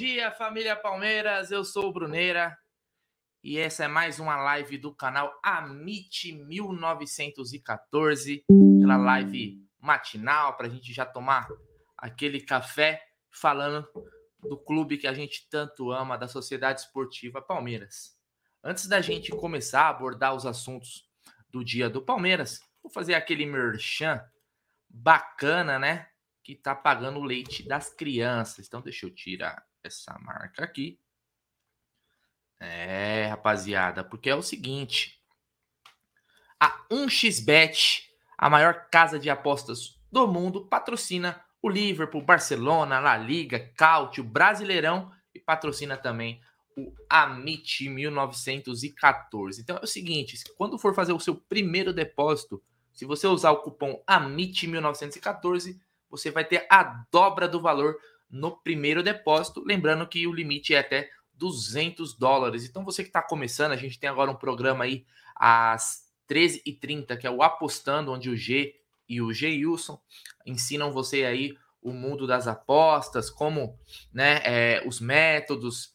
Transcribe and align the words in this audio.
dia, 0.00 0.32
família 0.32 0.74
Palmeiras. 0.74 1.50
Eu 1.50 1.62
sou 1.62 1.88
o 1.88 1.92
Bruneira 1.92 2.56
e 3.44 3.58
essa 3.58 3.84
é 3.84 3.86
mais 3.86 4.18
uma 4.18 4.34
live 4.34 4.78
do 4.78 4.94
canal 4.94 5.38
Amit 5.42 6.32
1914, 6.32 8.46
aquela 8.48 8.96
live 8.96 9.62
matinal 9.78 10.56
para 10.56 10.68
a 10.68 10.70
gente 10.70 10.90
já 10.90 11.04
tomar 11.04 11.46
aquele 11.98 12.40
café 12.40 13.06
falando 13.30 13.86
do 14.38 14.56
clube 14.56 14.96
que 14.96 15.06
a 15.06 15.12
gente 15.12 15.46
tanto 15.50 15.92
ama, 15.92 16.16
da 16.16 16.26
Sociedade 16.26 16.80
Esportiva 16.80 17.42
Palmeiras. 17.42 18.18
Antes 18.64 18.86
da 18.86 19.02
gente 19.02 19.30
começar 19.32 19.82
a 19.82 19.90
abordar 19.90 20.34
os 20.34 20.46
assuntos 20.46 21.06
do 21.50 21.62
dia 21.62 21.90
do 21.90 22.00
Palmeiras, 22.00 22.62
vou 22.82 22.90
fazer 22.90 23.12
aquele 23.12 23.44
merchan 23.44 24.18
bacana, 24.88 25.78
né? 25.78 26.08
Que 26.42 26.54
tá 26.54 26.74
pagando 26.74 27.18
o 27.18 27.24
leite 27.24 27.68
das 27.68 27.92
crianças. 27.92 28.66
Então, 28.66 28.80
deixa 28.80 29.04
eu 29.04 29.10
tirar 29.10 29.68
essa 29.82 30.18
marca 30.18 30.64
aqui. 30.64 30.98
É, 32.58 33.26
rapaziada, 33.26 34.04
porque 34.04 34.28
é 34.28 34.34
o 34.34 34.42
seguinte: 34.42 35.20
a 36.58 36.86
1xBet, 36.90 38.04
a 38.36 38.50
maior 38.50 38.88
casa 38.90 39.18
de 39.18 39.30
apostas 39.30 39.98
do 40.12 40.26
mundo, 40.26 40.66
patrocina 40.66 41.42
o 41.62 41.68
Liverpool, 41.68 42.22
Barcelona, 42.22 43.00
La 43.00 43.16
Liga, 43.16 43.72
Cautio, 43.76 44.24
Brasileirão 44.24 45.10
e 45.34 45.38
patrocina 45.38 45.96
também 45.96 46.40
o 46.76 46.92
Amit 47.08 47.88
1914. 47.88 49.60
Então 49.60 49.76
é 49.76 49.84
o 49.84 49.86
seguinte, 49.86 50.38
quando 50.56 50.78
for 50.78 50.94
fazer 50.94 51.12
o 51.12 51.20
seu 51.20 51.34
primeiro 51.34 51.92
depósito, 51.92 52.62
se 52.92 53.04
você 53.04 53.26
usar 53.26 53.50
o 53.50 53.62
cupom 53.62 54.02
Amit 54.06 54.66
1914, 54.66 55.80
você 56.08 56.30
vai 56.30 56.44
ter 56.44 56.66
a 56.70 57.04
dobra 57.10 57.48
do 57.48 57.60
valor 57.60 57.96
no 58.30 58.56
primeiro 58.56 59.02
depósito, 59.02 59.62
lembrando 59.66 60.06
que 60.06 60.26
o 60.26 60.32
limite 60.32 60.74
é 60.74 60.78
até 60.78 61.10
200 61.34 62.14
dólares. 62.14 62.64
Então 62.64 62.84
você 62.84 63.02
que 63.02 63.08
está 63.08 63.22
começando, 63.22 63.72
a 63.72 63.76
gente 63.76 63.98
tem 63.98 64.08
agora 64.08 64.30
um 64.30 64.36
programa 64.36 64.84
aí 64.84 65.04
às 65.34 66.04
13h30, 66.28 67.16
que 67.16 67.26
é 67.26 67.30
o 67.30 67.42
Apostando, 67.42 68.12
onde 68.12 68.30
o 68.30 68.36
G 68.36 68.74
e 69.08 69.20
o 69.20 69.32
Geilson 69.32 70.00
ensinam 70.46 70.92
você 70.92 71.24
aí 71.24 71.56
o 71.82 71.92
mundo 71.92 72.26
das 72.26 72.46
apostas, 72.46 73.30
como 73.30 73.78
né, 74.12 74.40
é, 74.44 74.82
os 74.86 75.00
métodos 75.00 75.94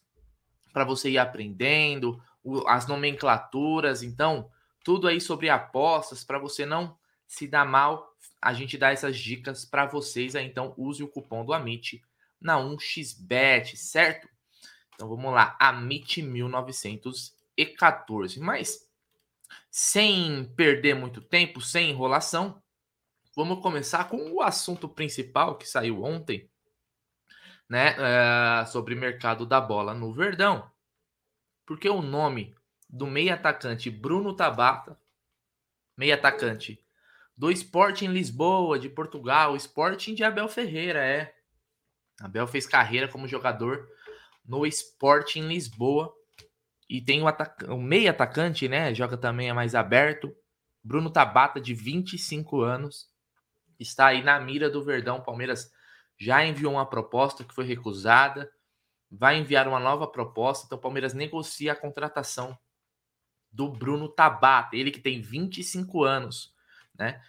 para 0.72 0.84
você 0.84 1.10
ir 1.10 1.18
aprendendo, 1.18 2.20
o, 2.42 2.66
as 2.68 2.86
nomenclaturas, 2.86 4.02
então 4.02 4.50
tudo 4.84 5.08
aí 5.08 5.20
sobre 5.20 5.48
apostas 5.48 6.24
para 6.24 6.38
você 6.38 6.66
não 6.66 6.98
se 7.26 7.46
dar 7.46 7.64
mal. 7.64 8.14
A 8.42 8.52
gente 8.52 8.76
dá 8.76 8.90
essas 8.90 9.16
dicas 9.16 9.64
para 9.64 9.86
vocês 9.86 10.36
aí, 10.36 10.46
então 10.46 10.74
use 10.76 11.02
o 11.02 11.08
cupom 11.08 11.44
do 11.44 11.52
Amit 11.52 12.02
na 12.40 12.58
1xBet, 12.58 13.76
certo? 13.76 14.28
Então 14.94 15.08
vamos 15.08 15.32
lá, 15.32 15.56
Amit 15.60 16.22
1914. 16.22 18.40
Mas 18.40 18.86
sem 19.70 20.44
perder 20.56 20.94
muito 20.94 21.20
tempo, 21.20 21.60
sem 21.60 21.90
enrolação, 21.90 22.62
vamos 23.34 23.60
começar 23.60 24.08
com 24.08 24.32
o 24.32 24.40
assunto 24.40 24.88
principal 24.88 25.58
que 25.58 25.68
saiu 25.68 26.02
ontem, 26.02 26.48
né? 27.68 27.94
É, 27.98 28.64
sobre 28.66 28.94
mercado 28.94 29.44
da 29.44 29.60
bola 29.60 29.92
no 29.92 30.12
Verdão. 30.12 30.70
Porque 31.66 31.88
o 31.88 32.00
nome 32.00 32.54
do 32.88 33.06
meio 33.06 33.34
atacante 33.34 33.90
Bruno 33.90 34.34
Tabata, 34.34 34.98
meio 35.96 36.14
atacante 36.14 36.80
do 37.36 37.50
Sporting 37.50 38.06
Lisboa, 38.06 38.78
de 38.78 38.88
Portugal, 38.88 39.54
Sporting 39.56 40.14
de 40.14 40.24
Abel 40.24 40.48
Ferreira, 40.48 41.04
é. 41.04 41.35
Abel 42.20 42.46
fez 42.46 42.66
carreira 42.66 43.08
como 43.08 43.28
jogador 43.28 43.88
no 44.44 44.66
Sporting 44.66 45.42
Lisboa. 45.48 46.12
E 46.88 47.00
tem 47.00 47.22
o, 47.22 47.26
atac... 47.26 47.64
o 47.64 47.78
meio 47.78 48.10
atacante, 48.10 48.68
né? 48.68 48.94
Joga 48.94 49.16
também 49.16 49.48
é 49.48 49.52
mais 49.52 49.74
aberto. 49.74 50.34
Bruno 50.82 51.10
Tabata, 51.10 51.60
de 51.60 51.74
25 51.74 52.60
anos 52.60 53.10
está 53.78 54.06
aí 54.06 54.22
na 54.22 54.38
mira 54.40 54.70
do 54.70 54.84
Verdão. 54.84 55.20
Palmeiras 55.20 55.70
já 56.18 56.44
enviou 56.44 56.74
uma 56.74 56.86
proposta 56.86 57.44
que 57.44 57.54
foi 57.54 57.64
recusada, 57.64 58.50
vai 59.10 59.38
enviar 59.38 59.68
uma 59.68 59.80
nova 59.80 60.06
proposta. 60.06 60.64
Então, 60.64 60.78
o 60.78 60.80
Palmeiras 60.80 61.12
negocia 61.12 61.72
a 61.72 61.76
contratação 61.76 62.56
do 63.50 63.68
Bruno 63.68 64.08
Tabata, 64.08 64.76
ele 64.76 64.90
que 64.90 65.00
tem 65.00 65.20
25 65.20 66.04
anos, 66.04 66.54
né? 66.94 67.22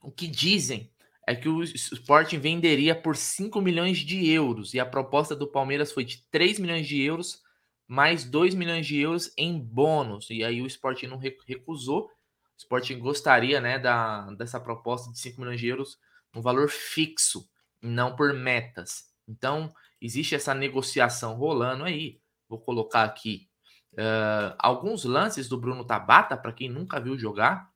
O 0.00 0.10
que 0.10 0.28
dizem 0.28 0.92
é 1.26 1.34
que 1.34 1.48
o 1.48 1.62
Sporting 1.62 2.38
venderia 2.38 2.94
por 2.94 3.16
5 3.16 3.60
milhões 3.60 3.98
de 3.98 4.30
euros 4.30 4.74
e 4.74 4.80
a 4.80 4.86
proposta 4.86 5.34
do 5.34 5.46
Palmeiras 5.46 5.92
foi 5.92 6.04
de 6.04 6.24
3 6.30 6.58
milhões 6.58 6.86
de 6.86 7.00
euros 7.02 7.42
mais 7.88 8.24
2 8.24 8.54
milhões 8.54 8.86
de 8.86 8.98
euros 8.98 9.32
em 9.36 9.58
bônus. 9.58 10.28
E 10.30 10.42
aí 10.42 10.60
o 10.60 10.66
Sporting 10.66 11.06
não 11.06 11.18
recusou 11.18 12.10
o 12.56 12.58
Sporting 12.58 12.98
gostaria 12.98 13.60
né, 13.60 13.78
da, 13.78 14.30
dessa 14.32 14.58
proposta 14.58 15.12
de 15.12 15.18
5 15.18 15.40
milhões 15.40 15.60
de 15.60 15.68
euros 15.68 15.98
um 16.34 16.40
valor 16.40 16.68
fixo, 16.68 17.48
não 17.82 18.16
por 18.16 18.32
metas. 18.32 19.04
Então, 19.28 19.72
existe 20.00 20.34
essa 20.34 20.54
negociação 20.54 21.34
rolando 21.34 21.84
aí. 21.84 22.20
Vou 22.48 22.58
colocar 22.58 23.04
aqui 23.04 23.48
uh, 23.92 24.54
alguns 24.58 25.04
lances 25.04 25.48
do 25.48 25.58
Bruno 25.58 25.84
Tabata, 25.84 26.36
para 26.36 26.52
quem 26.52 26.68
nunca 26.68 27.00
viu 27.00 27.18
jogar. 27.18 27.70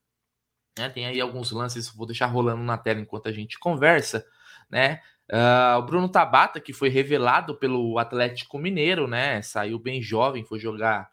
Né, 0.78 0.88
tem 0.88 1.06
aí 1.06 1.20
alguns 1.20 1.50
lances, 1.50 1.88
vou 1.88 2.06
deixar 2.06 2.26
rolando 2.26 2.62
na 2.62 2.78
tela 2.78 3.00
enquanto 3.00 3.28
a 3.28 3.32
gente 3.32 3.58
conversa. 3.58 4.24
Né? 4.70 5.00
Uh, 5.30 5.78
o 5.78 5.82
Bruno 5.82 6.08
Tabata, 6.08 6.60
que 6.60 6.72
foi 6.72 6.88
revelado 6.88 7.54
pelo 7.54 7.98
Atlético 7.98 8.58
Mineiro, 8.58 9.06
né? 9.06 9.40
Saiu 9.42 9.78
bem 9.78 10.02
jovem, 10.02 10.44
foi 10.44 10.58
jogar 10.58 11.10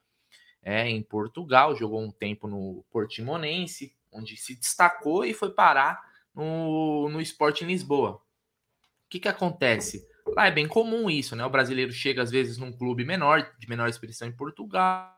é, 0.64 0.90
em 0.90 1.02
Portugal, 1.04 1.76
jogou 1.76 2.02
um 2.02 2.12
tempo 2.12 2.48
no 2.48 2.84
Portimonense, 2.92 3.96
onde 4.12 4.36
se 4.36 4.56
destacou 4.56 5.24
e 5.24 5.34
foi 5.34 5.52
parar 5.52 6.02
no, 6.34 7.10
no 7.10 7.22
Sport 7.22 7.62
em 7.62 7.68
Lisboa. 7.68 8.12
O 8.12 9.10
que, 9.10 9.20
que 9.20 9.28
acontece? 9.28 10.06
Lá 10.36 10.48
é 10.48 10.52
bem 10.52 10.68
comum 10.68 11.10
isso, 11.10 11.36
né? 11.36 11.46
O 11.46 11.50
brasileiro 11.50 11.92
chega 11.92 12.22
às 12.22 12.32
vezes 12.32 12.58
num 12.58 12.72
clube 12.72 13.06
menor, 13.06 13.54
de 13.58 13.70
menor 13.70 13.88
expressão 13.88 14.28
em 14.28 14.36
Portugal. 14.36 15.17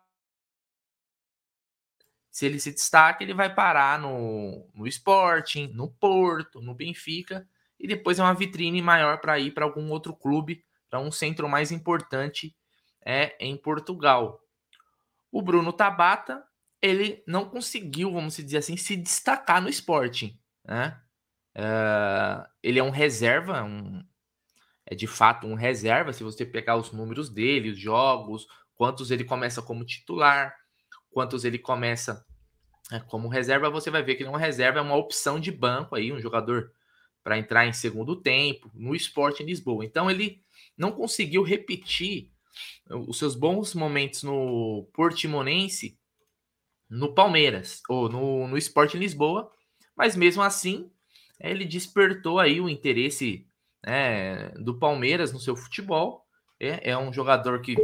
Se 2.32 2.46
ele 2.46 2.60
se 2.60 2.72
destaca, 2.72 3.24
ele 3.24 3.34
vai 3.34 3.54
parar 3.54 4.00
no, 4.00 4.68
no 4.74 4.88
Sporting, 4.88 5.72
no 5.74 5.90
Porto, 5.90 6.62
no 6.62 6.76
Benfica, 6.76 7.48
e 7.80 7.88
depois 7.88 8.20
é 8.20 8.24
uma 8.24 8.34
vitrine 8.34 8.82
maior 8.82 9.20
para 9.20 9.40
ir 9.40 9.52
para 9.52 9.66
algum 9.66 9.90
outro 9.90 10.16
clube, 10.16 10.64
para 10.90 11.00
um 11.00 11.12
centro 11.12 11.48
mais 11.48 11.72
importante 11.72 12.56
é 13.06 13.36
em 13.40 13.56
Portugal. 13.58 14.42
O 15.32 15.42
Bruno 15.42 15.72
Tabata, 15.72 16.44
ele 16.82 17.24
não 17.26 17.46
conseguiu, 17.46 18.12
vamos 18.12 18.36
dizer 18.36 18.58
assim, 18.58 18.78
se 18.78 18.96
destacar 18.96 19.62
no 19.62 19.70
esporte. 19.70 20.40
Né? 20.66 21.00
Uh, 21.56 22.48
ele 22.62 22.80
é 22.80 22.84
um 22.84 22.90
reserva, 22.90 23.64
um, 23.64 24.04
é 24.86 24.96
de 24.96 25.08
fato 25.08 25.48
um 25.48 25.56
reserva. 25.56 26.14
Se 26.14 26.24
você 26.24 26.46
pegar 26.46 26.76
os 26.76 26.92
números 26.92 27.30
dele, 27.30 27.70
os 27.70 27.80
jogos, 27.80 28.48
quantos 28.76 29.12
ele 29.12 29.24
começa 29.24 29.62
como 29.62 29.86
titular, 29.86 30.56
quantos 31.20 31.44
ele 31.44 31.60
começa 31.60 32.26
é, 32.94 32.98
como 33.02 33.28
reserva, 33.28 33.70
você 33.70 33.92
vai 33.92 34.02
ver 34.02 34.16
que 34.16 34.24
ele 34.24 34.34
é 34.34 34.38
reserva, 34.38 34.80
é 34.80 34.82
uma 34.82 34.96
opção 34.96 35.38
de 35.38 35.52
banco 35.52 35.94
aí, 35.94 36.14
um 36.14 36.20
jogador 36.22 36.72
para 37.22 37.38
entrar 37.38 37.68
em 37.68 37.74
segundo 37.74 38.16
tempo 38.16 38.72
no 38.74 38.96
esporte 38.96 39.44
em 39.44 39.46
Lisboa. 39.46 39.84
Então 39.84 40.10
ele 40.10 40.42
não 40.78 40.94
conseguiu 40.94 41.44
repetir 41.44 42.32
os 42.90 43.20
seus 43.20 43.36
bons 43.36 43.76
momentos 43.76 44.24
no 44.24 44.90
Portimonense, 44.94 46.00
no 46.90 47.14
Palmeiras 47.14 47.82
ou 47.90 48.08
no, 48.08 48.48
no 48.48 48.58
Sport 48.58 48.94
em 48.94 49.00
Lisboa, 49.00 49.52
mas 49.98 50.16
mesmo 50.16 50.42
assim 50.42 50.90
ele 51.38 51.66
despertou 51.66 52.40
aí 52.40 52.62
o 52.62 52.70
interesse 52.70 53.46
né, 53.86 54.52
do 54.52 54.80
Palmeiras 54.80 55.34
no 55.34 55.40
seu 55.40 55.54
futebol. 55.54 56.26
É, 56.58 56.92
é, 56.92 56.98
um 56.98 57.12
jogador 57.12 57.62
que 57.62 57.76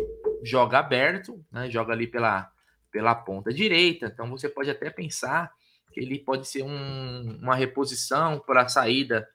joga 0.42 0.80
aberto, 0.80 1.46
né, 1.52 1.70
joga 1.70 1.92
ali 1.92 2.08
pela, 2.08 2.50
pela 2.96 3.14
ponta 3.14 3.54
direita, 3.54 4.06
então 4.06 4.30
você 4.30 4.48
pode 4.48 4.70
até 4.70 4.90
pensar 4.90 5.52
que 5.92 6.00
ele 6.00 6.18
pode 6.18 6.48
ser 6.48 6.64
um, 6.64 7.38
uma 7.42 7.54
reposição 7.54 8.40
para 8.40 8.62
a 8.62 8.70
saída 8.70 9.28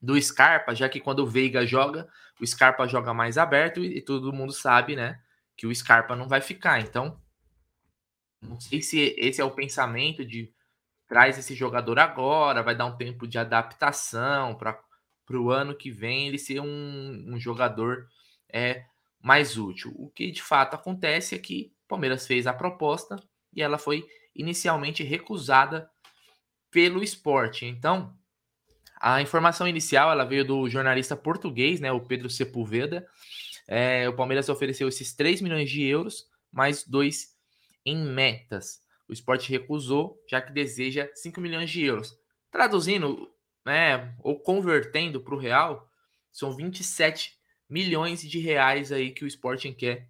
do 0.00 0.18
Scarpa, 0.18 0.74
já 0.74 0.88
que 0.88 0.98
quando 0.98 1.18
o 1.18 1.26
Veiga 1.26 1.66
joga, 1.66 2.08
o 2.40 2.46
Scarpa 2.46 2.86
joga 2.88 3.12
mais 3.12 3.36
aberto 3.36 3.84
e, 3.84 3.98
e 3.98 4.00
todo 4.00 4.32
mundo 4.32 4.50
sabe, 4.50 4.96
né, 4.96 5.20
que 5.54 5.66
o 5.66 5.74
Scarpa 5.74 6.16
não 6.16 6.26
vai 6.26 6.40
ficar. 6.40 6.80
Então, 6.80 7.20
não 8.40 8.58
sei 8.58 8.80
se 8.80 9.14
esse 9.18 9.42
é 9.42 9.44
o 9.44 9.50
pensamento 9.50 10.24
de 10.24 10.50
traz 11.06 11.36
esse 11.36 11.54
jogador 11.54 11.98
agora, 11.98 12.62
vai 12.62 12.74
dar 12.74 12.86
um 12.86 12.96
tempo 12.96 13.28
de 13.28 13.36
adaptação 13.36 14.54
para 14.54 14.80
o 15.32 15.50
ano 15.50 15.76
que 15.76 15.90
vem 15.90 16.28
ele 16.28 16.38
ser 16.38 16.60
um, 16.60 17.26
um 17.28 17.38
jogador 17.38 18.08
é, 18.50 18.86
mais 19.20 19.58
útil. 19.58 19.92
O 19.98 20.08
que 20.08 20.30
de 20.30 20.42
fato 20.42 20.72
acontece 20.72 21.34
é 21.34 21.38
que 21.38 21.73
o 21.84 21.88
Palmeiras 21.88 22.26
fez 22.26 22.46
a 22.46 22.52
proposta 22.52 23.16
e 23.52 23.62
ela 23.62 23.78
foi 23.78 24.06
inicialmente 24.34 25.02
recusada 25.02 25.88
pelo 26.70 27.02
esporte. 27.02 27.66
Então, 27.66 28.16
a 29.00 29.20
informação 29.20 29.68
inicial 29.68 30.10
ela 30.10 30.24
veio 30.24 30.44
do 30.44 30.68
jornalista 30.68 31.16
português, 31.16 31.80
né, 31.80 31.92
o 31.92 32.00
Pedro 32.00 32.30
Sepulveda. 32.30 33.06
É, 33.68 34.08
o 34.08 34.16
Palmeiras 34.16 34.48
ofereceu 34.48 34.88
esses 34.88 35.14
3 35.14 35.40
milhões 35.40 35.70
de 35.70 35.82
euros, 35.84 36.26
mais 36.50 36.84
2 36.84 37.28
em 37.84 37.96
metas. 37.96 38.80
O 39.08 39.12
esporte 39.12 39.50
recusou, 39.50 40.18
já 40.28 40.40
que 40.40 40.52
deseja 40.52 41.08
5 41.14 41.40
milhões 41.40 41.70
de 41.70 41.84
euros. 41.84 42.16
Traduzindo, 42.50 43.30
né, 43.64 44.14
ou 44.20 44.40
convertendo 44.40 45.20
para 45.20 45.34
o 45.34 45.38
real, 45.38 45.88
são 46.32 46.56
27 46.56 47.38
milhões 47.68 48.22
de 48.22 48.38
reais 48.38 48.90
aí 48.90 49.10
que 49.10 49.24
o 49.24 49.28
Sporting 49.28 49.72
quer 49.74 50.08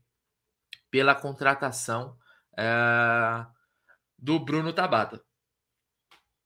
pela 0.94 1.12
contratação 1.12 2.16
é, 2.56 3.44
do 4.16 4.38
Bruno 4.38 4.72
Tabata. 4.72 5.20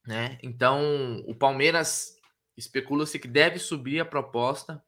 Né? 0.06 0.38
Então, 0.42 1.22
o 1.26 1.34
Palmeiras 1.34 2.16
especula-se 2.56 3.18
que 3.18 3.28
deve 3.28 3.58
subir 3.58 4.00
a 4.00 4.06
proposta 4.06 4.82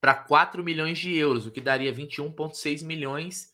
para 0.00 0.12
4 0.12 0.64
milhões 0.64 0.98
de 0.98 1.16
euros, 1.16 1.46
o 1.46 1.52
que 1.52 1.60
daria 1.60 1.92
21,6 1.92 2.84
milhões 2.84 3.52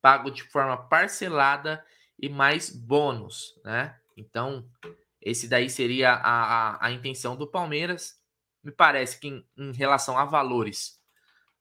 pago 0.00 0.30
de 0.30 0.42
forma 0.44 0.88
parcelada 0.88 1.84
e 2.18 2.30
mais 2.30 2.70
bônus, 2.70 3.60
né? 3.62 4.00
Então, 4.16 4.66
esse 5.20 5.48
daí 5.48 5.68
seria 5.68 6.12
a, 6.12 6.76
a, 6.78 6.86
a 6.86 6.90
intenção 6.90 7.36
do 7.36 7.46
Palmeiras. 7.46 8.18
Me 8.64 8.72
parece 8.72 9.20
que 9.20 9.28
em, 9.28 9.46
em, 9.58 9.72
relação 9.72 10.16
a 10.16 10.24
valores, 10.24 10.98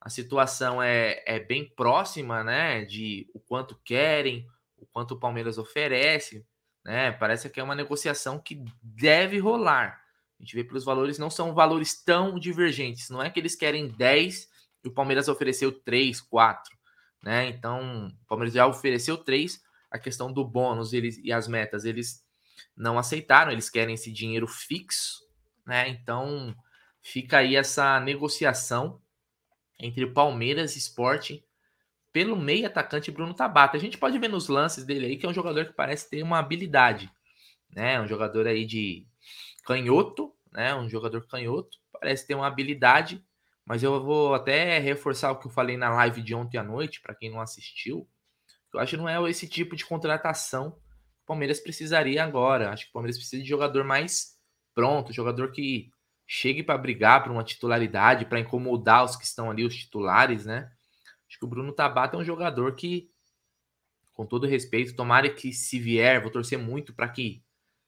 a 0.02 0.10
situação 0.10 0.82
é, 0.82 1.22
é 1.26 1.40
bem 1.40 1.70
próxima, 1.76 2.44
né? 2.44 2.86
De 2.86 3.30
o 3.34 3.40
quanto 3.40 3.76
querem, 3.84 4.48
o 4.78 4.86
quanto 4.86 5.14
o 5.14 5.20
Palmeiras 5.20 5.58
oferece, 5.58 6.46
né? 6.86 7.12
Parece 7.12 7.50
que 7.50 7.60
é 7.60 7.64
uma 7.64 7.76
negociação 7.76 8.40
que 8.40 8.64
deve 8.82 9.40
rolar. 9.40 10.02
A 10.40 10.44
gente 10.44 10.56
vê 10.56 10.64
pelos 10.64 10.86
valores, 10.86 11.20
não 11.20 11.30
são 11.30 11.54
valores 11.54 12.02
tão 12.02 12.40
divergentes. 12.40 13.10
Não 13.10 13.22
é 13.22 13.30
que 13.30 13.40
eles 13.40 13.56
querem 13.56 13.90
10 13.90 14.48
e 14.86 14.88
o 14.88 14.92
Palmeiras 14.92 15.28
ofereceu 15.28 15.72
3, 15.72 16.22
4. 16.22 16.78
Né? 17.22 17.50
Então, 17.50 18.08
o 18.08 18.26
Palmeiras 18.26 18.54
já 18.54 18.66
ofereceu 18.66 19.18
3. 19.18 19.62
A 19.92 20.00
questão 20.00 20.32
do 20.32 20.46
bônus 20.46 20.94
eles, 20.94 21.20
e 21.22 21.34
as 21.34 21.48
metas, 21.48 21.84
eles 21.84 22.24
não 22.76 22.98
aceitaram, 22.98 23.52
eles 23.52 23.70
querem 23.70 23.96
esse 23.96 24.14
dinheiro 24.14 24.48
fixo. 24.48 25.20
Né? 25.66 25.90
Então, 25.90 26.56
fica 27.02 27.40
aí 27.40 27.58
essa 27.58 28.00
negociação 28.00 29.02
entre 29.80 30.06
Palmeiras 30.08 30.76
e 30.76 30.80
Sporting 30.80 31.44
pelo 32.12 32.36
meio 32.36 32.68
atacante 32.68 33.12
Bruno 33.12 33.34
Tabata. 33.34 33.78
A 33.78 33.80
gente 33.80 33.98
pode 33.98 34.18
ver 34.18 34.28
nos 34.28 34.48
lances 34.48 34.86
dele 34.86 35.06
aí 35.06 35.18
que 35.18 35.26
é 35.26 35.30
um 35.30 35.34
jogador 35.34 35.66
que 35.66 35.74
parece 35.74 36.10
ter 36.10 36.24
uma 36.24 36.40
habilidade, 36.40 37.10
né? 37.70 38.02
Um 38.02 38.08
jogador 38.08 38.48
aí 38.48 38.66
de 38.66 39.06
canhoto, 39.64 40.34
né? 40.52 40.76
Um 40.76 40.90
jogador 40.90 41.26
canhoto, 41.28 41.78
parece 41.92 42.26
ter 42.26 42.36
uma 42.36 42.48
habilidade, 42.48 43.24
mas 43.66 43.84
eu 43.84 44.04
vou 44.04 44.34
até 44.34 44.80
reforçar 44.80 45.32
o 45.32 45.38
que 45.38 45.48
eu 45.48 45.52
falei 45.52 45.78
na 45.78 45.90
live 45.90 46.22
de 46.22 46.34
ontem 46.34 46.58
à 46.58 46.64
noite, 46.64 47.02
para 47.02 47.16
quem 47.16 47.30
não 47.30 47.40
assistiu. 47.40 48.10
Eu 48.74 48.80
acho 48.80 48.92
que 48.92 48.98
não 48.98 49.10
é 49.10 49.30
esse 49.30 49.48
tipo 49.48 49.76
de 49.76 49.86
contratação 49.86 50.72
que 50.72 51.24
o 51.24 51.28
Palmeiras 51.28 51.60
precisaria 51.60 52.24
agora. 52.24 52.72
Acho 52.72 52.86
que 52.86 52.90
o 52.90 52.94
Palmeiras 52.94 53.18
precisa 53.18 53.42
de 53.42 53.48
jogador 53.48 53.84
mais 53.84 54.38
pronto, 54.74 55.14
jogador 55.14 55.52
que 55.52 55.90
chegue 56.32 56.62
para 56.62 56.78
brigar 56.78 57.24
por 57.24 57.32
uma 57.32 57.44
titularidade, 57.44 58.24
para 58.26 58.40
incomodar 58.40 59.04
os 59.04 59.16
que 59.16 59.26
estão 59.26 59.50
ali, 59.50 59.66
os 59.66 59.76
titulares, 59.76 60.46
né? 60.46 60.72
Acho 61.28 61.40
que 61.40 61.46
o 61.46 61.48
Bruno 61.48 61.74
Tabata 61.74 62.16
é 62.16 62.20
um 62.20 62.24
jogador 62.24 62.76
que, 62.76 63.10
com 64.14 64.28
todo 64.28 64.46
respeito, 64.46 64.96
tomara 64.96 65.28
que 65.28 65.52
se 65.52 65.80
vier, 65.80 66.22
vou 66.22 66.30
torcer 66.30 66.60
muito 66.60 66.94
para 66.94 67.10
que 67.10 67.44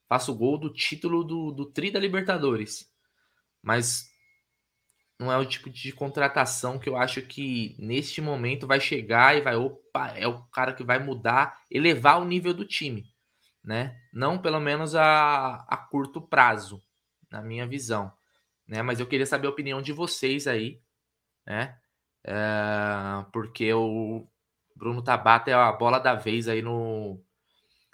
faça 0.09 0.31
o 0.31 0.35
gol 0.35 0.57
do 0.57 0.73
título 0.73 1.23
do, 1.23 1.51
do 1.51 1.67
Tri 1.67 1.91
da 1.91 1.99
Libertadores. 1.99 2.91
Mas 3.61 4.09
não 5.19 5.31
é 5.31 5.37
o 5.37 5.45
tipo 5.45 5.69
de 5.69 5.91
contratação 5.91 6.79
que 6.79 6.89
eu 6.89 6.97
acho 6.97 7.21
que 7.21 7.75
neste 7.77 8.21
momento 8.21 8.65
vai 8.65 8.79
chegar 8.79 9.37
e 9.37 9.41
vai, 9.41 9.55
opa, 9.55 10.17
é 10.17 10.27
o 10.27 10.41
cara 10.45 10.73
que 10.73 10.83
vai 10.83 10.97
mudar, 10.97 11.61
elevar 11.69 12.19
o 12.19 12.25
nível 12.25 12.55
do 12.55 12.65
time, 12.65 13.05
né? 13.63 13.95
Não 14.11 14.39
pelo 14.39 14.59
menos 14.59 14.95
a, 14.95 15.63
a 15.67 15.77
curto 15.77 16.19
prazo, 16.19 16.81
na 17.29 17.39
minha 17.39 17.67
visão, 17.67 18.11
né? 18.71 18.81
Mas 18.81 19.01
eu 19.01 19.05
queria 19.05 19.25
saber 19.25 19.47
a 19.47 19.49
opinião 19.49 19.81
de 19.81 19.91
vocês 19.91 20.47
aí, 20.47 20.79
né? 21.45 21.77
É, 22.23 22.33
porque 23.33 23.73
o 23.73 24.25
Bruno 24.73 25.01
Tabata 25.01 25.51
é 25.51 25.53
a 25.53 25.73
bola 25.73 25.99
da 25.99 26.15
vez 26.15 26.47
aí 26.47 26.61
no, 26.61 27.21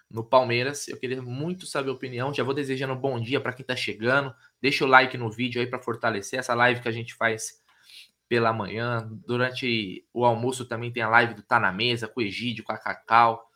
no 0.08 0.24
Palmeiras. 0.24 0.88
Eu 0.88 1.00
queria 1.00 1.20
muito 1.20 1.66
saber 1.66 1.90
a 1.90 1.94
opinião. 1.94 2.32
Já 2.32 2.44
vou 2.44 2.54
desejando 2.54 2.94
um 2.94 3.00
bom 3.00 3.20
dia 3.20 3.42
para 3.42 3.54
quem 3.54 3.64
está 3.64 3.76
chegando. 3.76 4.32
Deixa 4.62 4.86
o 4.86 4.88
like 4.88 5.18
no 5.18 5.32
vídeo 5.32 5.60
aí 5.60 5.66
para 5.66 5.82
fortalecer 5.82 6.38
essa 6.38 6.54
live 6.54 6.80
que 6.80 6.88
a 6.88 6.92
gente 6.92 7.16
faz 7.16 7.60
pela 8.30 8.54
manhã. 8.54 9.10
Durante 9.26 10.06
o 10.14 10.26
almoço 10.26 10.64
também 10.64 10.92
tem 10.92 11.02
a 11.02 11.10
live 11.10 11.34
do 11.34 11.42
Tá 11.42 11.60
na 11.60 11.72
Mesa 11.72 12.08
com 12.08 12.20
o 12.20 12.24
Egídio, 12.24 12.64
com 12.64 12.72
a 12.72 12.78
Cacau, 12.78 13.50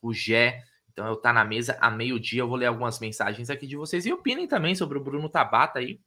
o 0.00 0.14
Gé. 0.14 0.64
Então 0.90 1.06
eu 1.06 1.16
tá 1.16 1.34
na 1.34 1.44
mesa 1.44 1.76
a 1.82 1.90
meio-dia. 1.90 2.40
Eu 2.40 2.48
vou 2.48 2.56
ler 2.56 2.66
algumas 2.66 2.98
mensagens 2.98 3.50
aqui 3.50 3.66
de 3.66 3.76
vocês 3.76 4.06
e 4.06 4.12
opinem 4.12 4.48
também 4.48 4.74
sobre 4.74 4.96
o 4.96 5.02
Bruno 5.02 5.28
Tabata 5.28 5.78
aí. 5.78 6.00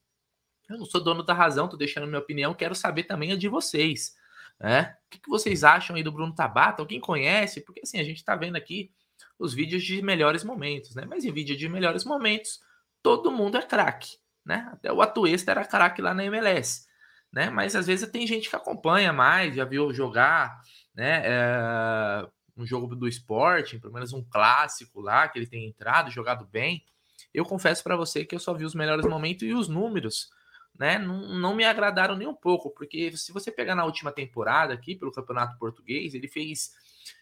Eu 0.70 0.78
não 0.78 0.86
sou 0.86 1.04
dono 1.04 1.24
da 1.24 1.34
razão, 1.34 1.68
tô 1.68 1.78
deixando 1.78 2.08
minha 2.08 2.20
opinião, 2.20 2.54
quero 2.54 2.76
saber 2.76 3.04
também 3.04 3.32
a 3.32 3.36
de 3.36 3.48
vocês. 3.48 4.16
Né? 4.60 4.96
O 5.06 5.10
que, 5.10 5.20
que 5.20 5.30
vocês 5.30 5.64
acham 5.64 5.96
aí 5.96 6.04
do 6.04 6.12
Bruno 6.12 6.34
Tabata? 6.34 6.82
Alguém 6.82 7.00
conhece? 7.00 7.62
Porque 7.62 7.82
assim, 7.84 8.00
a 8.00 8.04
gente 8.04 8.24
tá 8.24 8.36
vendo 8.36 8.56
aqui 8.56 8.92
os 9.38 9.54
vídeos 9.54 9.84
de 9.84 10.02
melhores 10.02 10.44
momentos, 10.44 10.96
né? 10.96 11.06
Mas 11.06 11.26
em 11.26 11.32
vídeo 11.32 11.58
de 11.58 11.68
melhores 11.68 12.06
momentos, 12.06 12.62
todo 13.04 13.32
mundo 13.32 13.58
é 13.58 13.62
craque, 13.62 14.18
né? 14.46 14.68
Até 14.72 14.92
o 14.92 15.02
Atuesta 15.02 15.52
era 15.52 15.66
craque 15.66 16.02
lá 16.02 16.14
na 16.14 16.24
MLS, 16.26 16.88
né? 17.32 17.50
Mas 17.50 17.76
às 17.76 17.86
vezes 17.86 18.10
tem 18.10 18.26
gente 18.26 18.50
que 18.50 18.56
acompanha 18.56 19.12
mais, 19.12 19.56
já 19.56 19.66
viu 19.66 19.94
jogar, 19.94 20.62
né? 20.94 21.22
É, 21.26 22.28
um 22.58 22.66
jogo 22.66 22.96
do 22.96 23.08
esporte, 23.08 23.78
pelo 23.78 23.94
menos 23.94 24.14
um 24.14 24.24
clássico 24.24 25.02
lá, 25.02 25.28
que 25.28 25.38
ele 25.38 25.48
tem 25.48 25.68
entrado, 25.68 26.10
jogado 26.10 26.46
bem. 26.46 26.86
Eu 27.34 27.44
confesso 27.44 27.84
para 27.84 27.98
você 27.98 28.24
que 28.24 28.34
eu 28.34 28.40
só 28.40 28.54
vi 28.54 28.64
os 28.64 28.74
melhores 28.74 29.06
momentos 29.06 29.44
e 29.44 29.54
os 29.54 29.68
números 29.68 30.30
né, 30.78 30.98
não, 30.98 31.28
não 31.36 31.56
me 31.56 31.64
agradaram 31.64 32.16
nem 32.16 32.28
um 32.28 32.36
pouco, 32.36 32.70
porque 32.70 33.16
se 33.16 33.32
você 33.32 33.52
pegar 33.52 33.76
na 33.76 33.86
última 33.86 34.12
temporada 34.12 34.74
aqui 34.74 34.96
pelo 34.96 35.12
Campeonato 35.12 35.58
Português, 35.58 36.14
ele 36.14 36.28
fez 36.28 36.74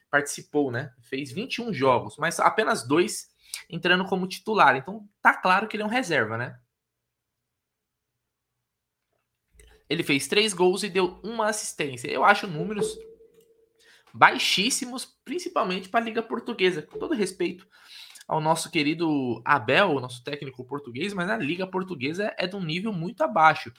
participou, 0.09 0.71
né? 0.71 0.93
Fez 1.01 1.31
21 1.31 1.73
jogos, 1.73 2.17
mas 2.17 2.39
apenas 2.39 2.87
dois 2.87 3.31
entrando 3.67 4.05
como 4.05 4.27
titular. 4.27 4.75
Então 4.75 5.07
tá 5.21 5.33
claro 5.33 5.67
que 5.67 5.75
ele 5.75 5.81
é 5.81 5.85
um 5.85 5.89
reserva, 5.89 6.37
né? 6.37 6.59
Ele 9.89 10.03
fez 10.03 10.27
três 10.27 10.53
gols 10.53 10.83
e 10.83 10.89
deu 10.89 11.19
uma 11.23 11.47
assistência. 11.47 12.07
Eu 12.09 12.23
acho 12.23 12.47
números 12.47 12.95
baixíssimos, 14.13 15.05
principalmente 15.25 15.89
para 15.89 15.99
a 15.99 16.03
Liga 16.03 16.21
Portuguesa. 16.21 16.83
Com 16.83 16.99
todo 16.99 17.15
respeito 17.15 17.67
ao 18.27 18.39
nosso 18.39 18.69
querido 18.71 19.41
Abel, 19.45 19.99
nosso 19.99 20.23
técnico 20.23 20.65
português, 20.65 21.13
mas 21.13 21.29
a 21.29 21.37
Liga 21.37 21.67
Portuguesa 21.67 22.33
é 22.37 22.47
de 22.47 22.55
um 22.55 22.63
nível 22.63 22.93
muito 22.93 23.23
abaixo. 23.23 23.71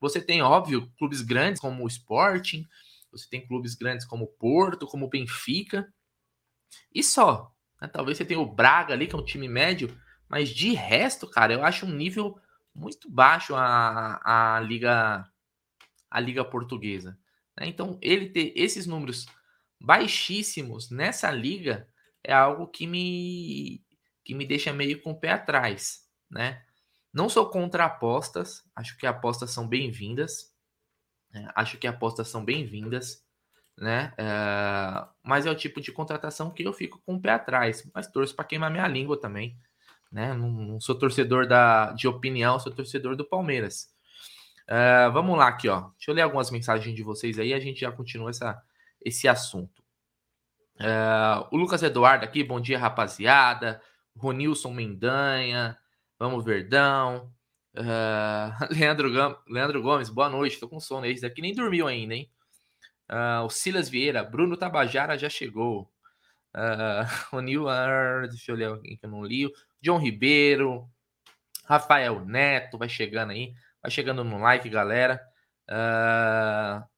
Você 0.00 0.20
tem, 0.20 0.42
óbvio, 0.42 0.90
clubes 0.98 1.20
grandes 1.22 1.60
como 1.60 1.84
o 1.84 1.88
Sporting, 1.88 2.66
você 3.10 3.28
tem 3.28 3.46
clubes 3.46 3.74
grandes 3.74 4.06
como 4.06 4.24
o 4.24 4.28
Porto, 4.28 4.86
como 4.86 5.06
o 5.06 5.08
Benfica, 5.08 5.92
e 6.94 7.02
só. 7.02 7.52
Né? 7.80 7.88
Talvez 7.88 8.16
você 8.16 8.24
tenha 8.24 8.40
o 8.40 8.46
Braga 8.46 8.94
ali, 8.94 9.06
que 9.06 9.14
é 9.14 9.18
um 9.18 9.24
time 9.24 9.48
médio, 9.48 9.96
mas 10.28 10.48
de 10.48 10.72
resto, 10.72 11.28
cara, 11.28 11.52
eu 11.52 11.62
acho 11.62 11.86
um 11.86 11.92
nível 11.92 12.38
muito 12.74 13.10
baixo 13.10 13.54
a, 13.54 14.56
a 14.56 14.60
Liga 14.60 15.28
a 16.10 16.20
Liga 16.20 16.44
Portuguesa. 16.44 17.18
Né? 17.58 17.66
Então, 17.66 17.98
ele 18.02 18.28
ter 18.28 18.52
esses 18.54 18.86
números 18.86 19.26
baixíssimos 19.80 20.90
nessa 20.90 21.30
liga 21.30 21.88
é 22.24 22.32
algo 22.32 22.66
que 22.66 22.86
me 22.86 23.84
que 24.24 24.34
me 24.34 24.46
deixa 24.46 24.72
meio 24.72 25.02
com 25.02 25.10
o 25.10 25.18
pé 25.18 25.30
atrás, 25.32 26.08
né? 26.30 26.62
Não 27.12 27.28
sou 27.28 27.50
contra 27.50 27.84
apostas, 27.84 28.64
acho 28.74 28.96
que 28.96 29.06
apostas 29.06 29.50
são 29.50 29.66
bem-vindas, 29.68 30.54
né? 31.32 31.48
acho 31.54 31.76
que 31.76 31.86
apostas 31.86 32.28
são 32.28 32.44
bem-vindas, 32.44 33.24
né? 33.76 34.14
É, 34.16 35.04
mas 35.22 35.44
é 35.44 35.50
o 35.50 35.56
tipo 35.56 35.80
de 35.80 35.92
contratação 35.92 36.50
que 36.50 36.62
eu 36.62 36.72
fico 36.72 37.02
com 37.04 37.16
o 37.16 37.20
pé 37.20 37.32
atrás, 37.32 37.88
mas 37.92 38.06
torço 38.06 38.34
para 38.34 38.44
queimar 38.44 38.70
minha 38.70 38.86
língua 38.86 39.20
também, 39.20 39.58
né? 40.10 40.32
Não, 40.34 40.50
não, 40.50 40.80
sou 40.80 40.94
torcedor 40.94 41.46
da, 41.46 41.92
de 41.92 42.06
opinião, 42.06 42.58
sou 42.58 42.72
torcedor 42.72 43.16
do 43.16 43.24
Palmeiras. 43.24 43.92
É, 44.68 45.10
vamos 45.10 45.36
lá 45.36 45.48
aqui, 45.48 45.68
ó. 45.68 45.90
Deixa 45.98 46.10
eu 46.10 46.14
ler 46.14 46.22
algumas 46.22 46.50
mensagens 46.50 46.94
de 46.94 47.02
vocês 47.02 47.38
aí, 47.38 47.52
a 47.52 47.60
gente 47.60 47.80
já 47.80 47.90
continua 47.90 48.30
essa, 48.30 48.62
esse 49.04 49.26
assunto. 49.28 49.81
Uh, 50.80 51.46
o 51.50 51.56
Lucas 51.56 51.82
Eduardo 51.82 52.24
aqui, 52.24 52.42
bom 52.42 52.60
dia, 52.60 52.78
rapaziada. 52.78 53.80
Ronilson 54.16 54.72
Mendanha, 54.72 55.78
vamos 56.18 56.44
Verdão. 56.44 57.32
Uh, 57.76 58.52
Leandro, 58.70 59.08
Leandro 59.48 59.82
Gomes, 59.82 60.08
boa 60.08 60.28
noite, 60.28 60.58
tô 60.58 60.68
com 60.68 60.80
sono. 60.80 61.06
Esse 61.06 61.22
daqui 61.22 61.40
nem 61.40 61.54
dormiu 61.54 61.86
ainda, 61.86 62.14
hein? 62.14 62.30
Uh, 63.10 63.44
o 63.44 63.50
Silas 63.50 63.88
Vieira, 63.88 64.22
Bruno 64.24 64.56
Tabajara 64.56 65.18
já 65.18 65.28
chegou. 65.28 65.90
O 67.32 67.40
Neil, 67.40 67.64
deixa 68.28 68.52
eu 68.52 68.56
ler 68.56 68.66
alguém 68.66 68.96
que 68.98 69.06
eu 69.06 69.10
não 69.10 69.24
li. 69.24 69.50
John 69.80 69.96
Ribeiro, 69.96 70.86
Rafael 71.64 72.22
Neto 72.26 72.76
vai 72.76 72.90
chegando 72.90 73.30
aí. 73.30 73.54
Vai 73.80 73.90
chegando 73.90 74.22
no 74.22 74.38
like, 74.38 74.68
galera. 74.68 75.18
Uh... 75.66 76.91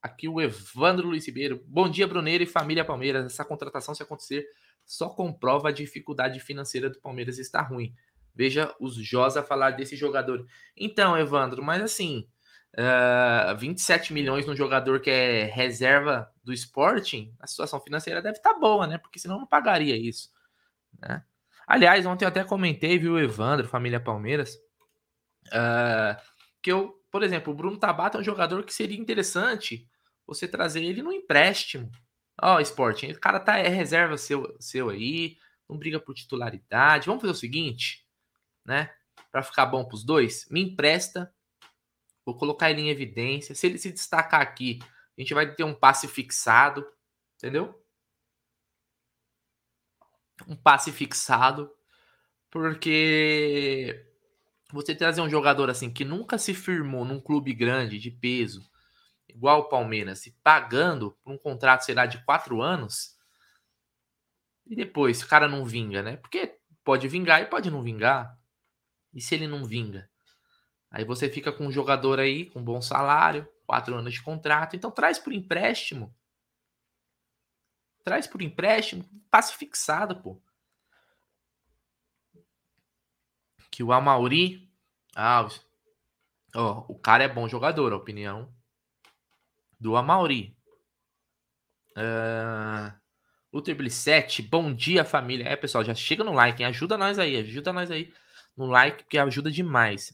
Aqui 0.00 0.28
o 0.28 0.40
Evandro 0.40 1.08
Luiz 1.08 1.26
Ribeiro. 1.26 1.62
Bom 1.66 1.88
dia, 1.88 2.06
Bruneiro 2.06 2.44
e 2.44 2.46
família 2.46 2.84
Palmeiras. 2.84 3.26
Essa 3.26 3.44
contratação, 3.44 3.94
se 3.94 4.02
acontecer, 4.02 4.46
só 4.86 5.08
comprova 5.08 5.68
a 5.68 5.72
dificuldade 5.72 6.38
financeira 6.40 6.88
do 6.88 7.00
Palmeiras 7.00 7.38
está 7.38 7.60
ruim. 7.60 7.94
Veja 8.34 8.72
os 8.78 8.94
Josa 8.94 9.42
falar 9.42 9.72
desse 9.72 9.96
jogador. 9.96 10.46
Então, 10.76 11.18
Evandro, 11.18 11.62
mas 11.62 11.82
assim, 11.82 12.28
uh, 12.78 13.50
ah, 13.50 13.54
27 13.58 14.12
milhões 14.12 14.46
num 14.46 14.54
jogador 14.54 15.00
que 15.00 15.10
é 15.10 15.44
reserva 15.44 16.32
do 16.44 16.52
Sporting, 16.52 17.34
a 17.40 17.46
situação 17.46 17.80
financeira 17.80 18.22
deve 18.22 18.38
estar 18.38 18.54
tá 18.54 18.60
boa, 18.60 18.86
né? 18.86 18.98
Porque 18.98 19.18
senão 19.18 19.38
não 19.38 19.46
pagaria 19.46 19.96
isso. 19.96 20.30
Né? 21.00 21.22
Aliás, 21.66 22.06
ontem 22.06 22.24
eu 22.24 22.28
até 22.28 22.44
comentei, 22.44 22.98
viu, 22.98 23.18
Evandro, 23.18 23.68
família 23.68 24.00
Palmeiras, 24.00 24.54
uh, 25.48 26.16
que 26.62 26.72
eu, 26.72 26.97
por 27.10 27.22
exemplo, 27.22 27.52
o 27.52 27.56
Bruno 27.56 27.78
Tabata 27.78 28.18
é 28.18 28.20
um 28.20 28.24
jogador 28.24 28.64
que 28.64 28.74
seria 28.74 28.98
interessante 28.98 29.88
você 30.26 30.46
trazer 30.46 30.82
ele 30.84 31.02
no 31.02 31.12
empréstimo. 31.12 31.90
Ó, 32.40 32.56
oh, 32.56 32.60
Sporting, 32.60 33.12
o 33.12 33.20
cara 33.20 33.40
tá 33.40 33.58
é 33.58 33.68
reserva 33.68 34.16
seu, 34.16 34.56
seu 34.60 34.90
aí, 34.90 35.36
não 35.68 35.78
briga 35.78 35.98
por 35.98 36.14
titularidade. 36.14 37.06
Vamos 37.06 37.20
fazer 37.20 37.32
o 37.32 37.36
seguinte, 37.36 38.06
né? 38.64 38.92
Para 39.30 39.42
ficar 39.42 39.66
bom 39.66 39.84
para 39.84 39.94
os 39.96 40.04
dois, 40.04 40.46
me 40.50 40.62
empresta 40.62 41.32
Vou 42.28 42.36
colocar 42.36 42.70
ele 42.70 42.82
em 42.82 42.90
evidência. 42.90 43.54
Se 43.54 43.66
ele 43.66 43.78
se 43.78 43.90
destacar 43.90 44.42
aqui, 44.42 44.80
a 45.16 45.20
gente 45.22 45.32
vai 45.32 45.50
ter 45.54 45.64
um 45.64 45.72
passe 45.72 46.06
fixado, 46.06 46.86
entendeu? 47.36 47.82
Um 50.46 50.54
passe 50.54 50.92
fixado, 50.92 51.74
porque 52.50 54.07
você 54.70 54.94
trazer 54.94 55.20
um 55.20 55.30
jogador 55.30 55.70
assim 55.70 55.90
que 55.90 56.04
nunca 56.04 56.38
se 56.38 56.54
firmou 56.54 57.04
num 57.04 57.20
clube 57.20 57.52
grande 57.54 57.98
de 57.98 58.10
peso, 58.10 58.70
igual 59.28 59.60
o 59.60 59.68
Palmeiras, 59.68 60.26
e 60.26 60.32
pagando 60.42 61.12
por 61.22 61.32
um 61.32 61.38
contrato, 61.38 61.84
sei 61.84 61.94
lá, 61.94 62.06
de 62.06 62.22
quatro 62.24 62.60
anos, 62.60 63.16
e 64.66 64.76
depois 64.76 65.22
o 65.22 65.28
cara 65.28 65.48
não 65.48 65.64
vinga, 65.64 66.02
né? 66.02 66.16
Porque 66.16 66.58
pode 66.84 67.08
vingar 67.08 67.40
e 67.40 67.46
pode 67.46 67.70
não 67.70 67.82
vingar. 67.82 68.38
E 69.14 69.20
se 69.20 69.34
ele 69.34 69.46
não 69.46 69.64
vinga? 69.64 70.08
Aí 70.90 71.04
você 71.04 71.28
fica 71.28 71.50
com 71.50 71.66
um 71.66 71.72
jogador 71.72 72.20
aí 72.20 72.46
com 72.46 72.62
bom 72.62 72.80
salário, 72.80 73.48
quatro 73.66 73.94
anos 73.94 74.12
de 74.12 74.22
contrato. 74.22 74.76
Então 74.76 74.90
traz 74.90 75.18
por 75.18 75.32
empréstimo. 75.32 76.14
Traz 78.04 78.26
por 78.26 78.40
empréstimo, 78.42 79.04
passe 79.30 79.54
fixado, 79.56 80.20
pô. 80.22 80.40
Que 83.78 83.84
o 83.84 83.92
Amauri. 83.92 84.68
Ah, 85.14 85.46
ó, 86.56 86.84
o 86.88 86.98
cara 86.98 87.22
é 87.22 87.28
bom 87.28 87.48
jogador, 87.48 87.92
a 87.92 87.96
opinião 87.96 88.52
do 89.78 89.96
Amauri. 89.96 90.58
Uh, 91.96 92.92
Luther 93.52 93.76
Blissete, 93.76 94.42
bom 94.42 94.74
dia 94.74 95.04
família. 95.04 95.48
É, 95.48 95.54
pessoal, 95.54 95.84
já 95.84 95.94
chega 95.94 96.24
no 96.24 96.32
like, 96.32 96.60
hein? 96.60 96.68
ajuda 96.68 96.98
nós 96.98 97.20
aí, 97.20 97.36
ajuda 97.36 97.72
nós 97.72 97.88
aí 97.88 98.12
no 98.56 98.66
like, 98.66 99.04
que 99.04 99.16
ajuda 99.16 99.48
demais. 99.48 100.12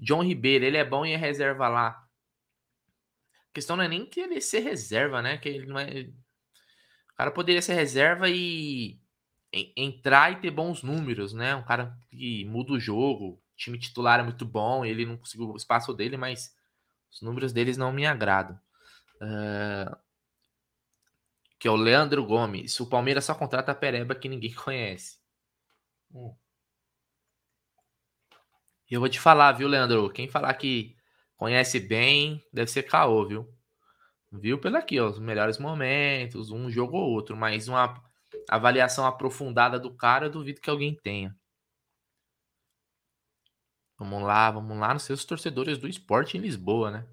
John 0.00 0.24
Ribeiro, 0.24 0.64
ele 0.64 0.76
é 0.76 0.84
bom 0.84 1.06
e 1.06 1.12
é 1.12 1.16
reserva 1.16 1.68
lá. 1.68 1.90
A 1.90 3.52
questão 3.54 3.76
não 3.76 3.84
é 3.84 3.88
nem 3.88 4.04
que 4.04 4.18
ele 4.18 4.40
ser 4.40 4.58
reserva, 4.58 5.22
né? 5.22 5.38
Que 5.38 5.50
ele 5.50 5.66
não 5.66 5.78
é. 5.78 6.00
O 7.12 7.14
cara 7.16 7.30
poderia 7.30 7.62
ser 7.62 7.74
reserva 7.74 8.28
e 8.28 8.98
entrar 9.76 10.32
e 10.32 10.36
ter 10.36 10.50
bons 10.50 10.82
números, 10.82 11.32
né? 11.32 11.54
Um 11.54 11.64
cara 11.64 11.96
que 12.10 12.44
muda 12.44 12.72
o 12.72 12.80
jogo, 12.80 13.42
time 13.56 13.78
titular 13.78 14.20
é 14.20 14.22
muito 14.22 14.44
bom, 14.44 14.84
ele 14.84 15.06
não 15.06 15.16
conseguiu 15.16 15.50
o 15.50 15.56
espaço 15.56 15.92
dele, 15.94 16.16
mas 16.16 16.54
os 17.12 17.22
números 17.22 17.52
deles 17.52 17.76
não 17.76 17.92
me 17.92 18.06
agradam. 18.06 18.58
Uh... 19.16 19.96
Que 21.58 21.68
é 21.68 21.70
o 21.70 21.76
Leandro 21.76 22.24
Gomes. 22.24 22.78
O 22.80 22.86
Palmeiras 22.86 23.24
só 23.24 23.34
contrata 23.34 23.72
a 23.72 23.74
Pereba 23.74 24.14
que 24.14 24.28
ninguém 24.28 24.52
conhece. 24.54 25.18
Hum. 26.12 26.34
E 28.90 28.94
eu 28.94 29.00
vou 29.00 29.08
te 29.08 29.18
falar, 29.18 29.52
viu, 29.52 29.66
Leandro? 29.66 30.10
Quem 30.10 30.28
falar 30.28 30.54
que 30.54 30.96
conhece 31.36 31.80
bem, 31.80 32.44
deve 32.52 32.70
ser 32.70 32.84
caô, 32.84 33.26
viu? 33.26 33.52
Viu 34.30 34.58
pelo 34.58 34.76
aqui, 34.76 35.00
ó, 35.00 35.08
os 35.08 35.18
melhores 35.18 35.58
momentos, 35.58 36.50
um 36.50 36.70
jogo 36.70 36.96
ou 36.96 37.10
outro, 37.10 37.36
mas 37.36 37.68
uma 37.68 38.00
avaliação 38.48 39.06
aprofundada 39.06 39.78
do 39.78 39.94
cara, 39.94 40.26
eu 40.26 40.30
duvido 40.30 40.60
que 40.60 40.70
alguém 40.70 40.94
tenha. 40.94 41.36
Vamos 43.98 44.22
lá, 44.22 44.50
vamos 44.50 44.76
lá 44.78 44.92
nos 44.92 45.04
seus 45.04 45.24
torcedores 45.24 45.78
do 45.78 45.88
esporte 45.88 46.36
em 46.36 46.40
Lisboa, 46.40 46.90
né? 46.90 47.06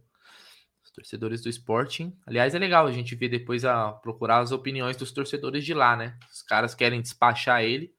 Os 0.83 0.91
torcedores 0.91 1.41
do 1.41 1.49
Sporting. 1.49 2.17
Aliás, 2.27 2.53
é 2.53 2.59
legal 2.59 2.85
a 2.85 2.91
gente 2.91 3.15
ver 3.15 3.29
depois 3.29 3.63
a 3.63 3.93
procurar 3.93 4.39
as 4.39 4.51
opiniões 4.51 4.97
dos 4.97 5.11
torcedores 5.11 5.63
de 5.63 5.73
lá, 5.73 5.95
né? 5.95 6.17
Os 6.31 6.41
caras 6.41 6.75
querem 6.75 7.01
despachar 7.01 7.63
ele, 7.63 7.95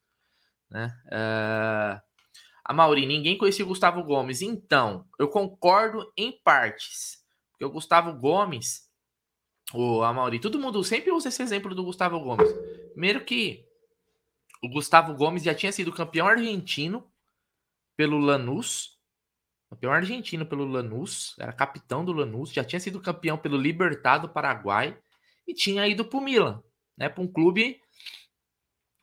né? 0.71 0.95
Uh... 1.07 2.14
A 2.67 2.73
Mauri, 2.73 3.05
ninguém 3.05 3.37
conhecia 3.37 3.62
o 3.64 3.69
Gustavo 3.69 4.03
Gomes. 4.03 4.41
Então, 4.41 5.07
eu 5.19 5.29
concordo 5.29 6.11
em 6.17 6.33
partes. 6.43 7.23
Porque 7.50 7.64
o 7.67 7.71
Gustavo 7.71 8.19
Gomes, 8.19 8.88
o 9.75 10.12
Mauri, 10.12 10.38
todo 10.38 10.59
mundo 10.59 10.83
sempre 10.85 11.11
usa 11.11 11.28
esse 11.28 11.43
exemplo 11.43 11.75
do 11.75 11.85
Gustavo 11.85 12.21
Gomes. 12.21 12.50
Primeiro 12.93 13.25
que 13.25 13.64
o 14.62 14.69
Gustavo 14.69 15.14
Gomes 15.14 15.43
já 15.43 15.54
tinha 15.54 15.73
sido 15.73 15.93
campeão 15.93 16.26
argentino 16.26 17.07
pelo 17.97 18.19
Lanús. 18.19 18.99
Campeão 19.69 19.93
argentino 19.93 20.47
pelo 20.47 20.64
Lanús, 20.64 21.35
era 21.38 21.52
capitão 21.52 22.04
do 22.04 22.12
Lanús, 22.12 22.52
já 22.52 22.62
tinha 22.62 22.78
sido 22.78 23.00
campeão 23.00 23.37
pelo 23.37 23.57
Libertad 23.57 24.23
do 24.23 24.28
Paraguai 24.28 24.97
e 25.47 25.52
tinha 25.52 25.87
ido 25.88 26.04
para 26.04 26.19
o 26.19 26.23
Milan, 26.23 26.62
né, 26.97 27.09
para 27.09 27.23
um 27.23 27.26
clube 27.26 27.81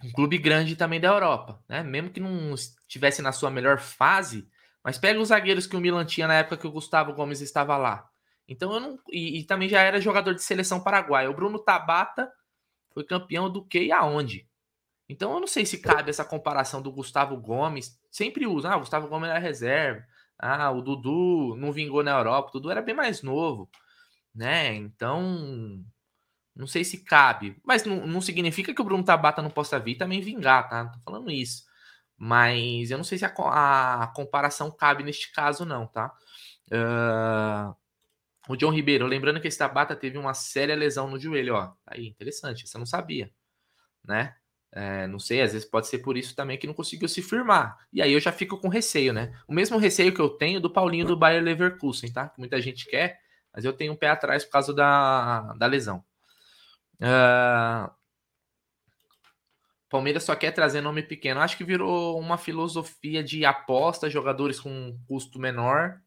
um 0.04 0.12
clube 0.12 0.38
grande 0.38 0.75
também 0.75 1.00
da 1.00 1.10
Europa, 1.10 1.63
né? 1.70 1.84
Mesmo 1.84 2.10
que 2.10 2.20
não 2.20 2.56
estivesse 2.56 3.22
na 3.22 3.32
sua 3.32 3.51
melhor 3.51 3.80
fase, 3.80 4.50
mas 4.84 4.98
pega 4.98 5.20
os 5.20 5.28
zagueiros 5.28 5.68
que 5.68 5.75
o 5.75 5.80
Milan 5.80 6.06
tinha 6.06 6.28
na 6.28 6.36
época 6.36 6.58
que 6.58 6.66
o 6.66 6.72
Gustavo 6.72 7.13
Gomes 7.13 7.40
estava 7.40 7.78
lá. 7.78 8.10
Então 8.51 8.74
eu 8.74 8.79
não. 8.81 9.00
E, 9.10 9.39
e 9.39 9.43
também 9.46 9.70
já 9.70 9.81
era 9.81 10.01
jogador 10.01 10.36
de 10.36 10.43
seleção 10.43 10.84
paraguaia. 10.84 11.31
O 11.31 11.34
Bruno 11.34 11.58
Tabata 11.58 12.29
foi 12.93 13.05
campeão 13.05 13.50
do 13.50 13.63
que 13.63 13.84
e 13.86 13.91
aonde? 13.93 14.46
Então 15.08 15.34
eu 15.34 15.39
não 15.39 15.48
sei 15.48 15.65
se 15.65 15.77
cabe 15.79 16.10
essa 16.10 16.25
comparação 16.25 16.81
do 16.81 16.91
Gustavo 16.91 17.38
Gomes. 17.38 17.98
Sempre 18.12 18.46
usa, 18.46 18.70
ah, 18.70 18.75
o 18.75 18.81
Gustavo 18.81 19.08
Gomes 19.08 19.29
era 19.29 19.39
reserva. 19.39 20.05
Ah, 20.38 20.70
o 20.70 20.81
Dudu 20.81 21.55
não 21.55 21.72
vingou 21.72 22.03
na 22.03 22.12
Europa. 22.12 22.50
O 22.50 22.51
Dudu 22.53 22.72
era 22.72 22.81
bem 22.81 22.93
mais 22.93 23.22
novo, 23.22 23.70
né? 24.36 24.75
Então 24.75 25.81
não 26.53 26.67
sei 26.67 26.84
se 26.84 27.05
cabe, 27.05 27.58
mas 27.63 27.86
não, 27.86 28.05
não 28.05 28.20
significa 28.20 28.74
que 28.74 28.81
o 28.81 28.84
Bruno 28.84 29.05
Tabata 29.05 29.41
não 29.41 29.50
possa 29.50 29.79
vir 29.79 29.96
também 29.96 30.20
vingar, 30.20 30.67
tá? 30.70 30.84
Não 30.84 30.91
tô 30.91 31.00
falando 31.00 31.31
isso. 31.31 31.63
Mas 32.17 32.91
eu 32.91 32.98
não 32.98 33.05
sei 33.05 33.17
se 33.17 33.24
a, 33.25 34.03
a 34.03 34.08
comparação 34.08 34.70
cabe 34.70 35.03
neste 35.03 35.31
caso, 35.31 35.63
não, 35.63 35.88
tá? 35.88 36.13
Uh, 36.67 37.75
o 38.51 38.58
John 38.58 38.72
Ribeiro, 38.72 39.05
lembrando 39.05 39.39
que 39.41 39.48
esse 39.48 39.58
Tabata 39.58 39.96
teve 39.96 40.17
uma 40.17 40.34
séria 40.34 40.75
lesão 40.75 41.10
no 41.10 41.20
joelho, 41.20 41.55
ó. 41.55 41.74
Aí, 41.86 42.08
interessante, 42.08 42.67
você 42.67 42.77
não 42.77 42.86
sabia, 42.86 43.31
né? 44.03 44.36
É, 44.74 45.05
não 45.08 45.20
sei, 45.20 45.41
às 45.41 45.51
vezes 45.51 45.67
pode 45.67 45.88
ser 45.88 46.00
por 46.00 46.15
isso 46.15 46.34
também 46.34 46.58
que 46.58 46.65
não 46.65 46.74
conseguiu 46.74 47.10
se 47.10 47.22
firmar. 47.22 47.77
E 47.91 48.01
aí 48.01 48.13
eu 48.13 48.20
já 48.20 48.31
fico 48.31 48.58
com 48.58 48.70
receio, 48.70 49.12
né? 49.12 49.38
O 49.48 49.53
mesmo 49.53 49.77
receio 49.77 50.13
que 50.13 50.22
eu 50.22 50.29
tenho 50.29 50.62
do 50.62 50.70
Paulinho 50.70 51.05
do 51.05 51.17
Bayer 51.17 51.43
Leverkusen, 51.43 52.12
tá? 52.12 52.29
Que 52.29 52.39
muita 52.39 52.62
gente 52.62 52.86
quer, 52.86 53.20
mas 53.53 53.65
eu 53.65 53.74
tenho 53.74 53.93
um 53.93 53.98
pé 53.98 54.10
atrás 54.10 54.46
por 54.46 54.51
causa 54.51 54.74
da, 54.74 55.53
da 55.53 55.65
lesão. 55.65 56.03
Uh, 57.01 57.91
Palmeiras 59.89 60.24
só 60.24 60.34
quer 60.36 60.51
trazer 60.51 60.79
nome 60.79 61.03
pequeno. 61.03 61.41
Acho 61.41 61.58
que 61.58 61.65
virou 61.65 62.17
uma 62.17 62.38
filosofia 62.38 63.22
de 63.22 63.43
aposta, 63.43 64.10
jogadores 64.10 64.58
com 64.58 64.98
custo 65.05 65.38
menor. 65.38 66.00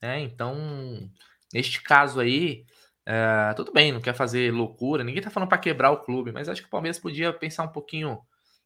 É, 0.00 0.20
então, 0.20 0.56
neste 1.52 1.82
caso 1.82 2.20
aí, 2.20 2.64
uh, 3.08 3.54
tudo 3.56 3.72
bem, 3.72 3.92
não 3.92 4.00
quer 4.00 4.14
fazer 4.14 4.52
loucura. 4.52 5.02
Ninguém 5.02 5.22
tá 5.22 5.30
falando 5.30 5.48
para 5.48 5.58
quebrar 5.58 5.90
o 5.90 6.02
clube, 6.02 6.32
mas 6.32 6.48
acho 6.48 6.62
que 6.62 6.68
o 6.68 6.70
Palmeiras 6.70 6.98
podia 6.98 7.32
pensar 7.32 7.64
um 7.64 7.72
pouquinho, 7.72 8.20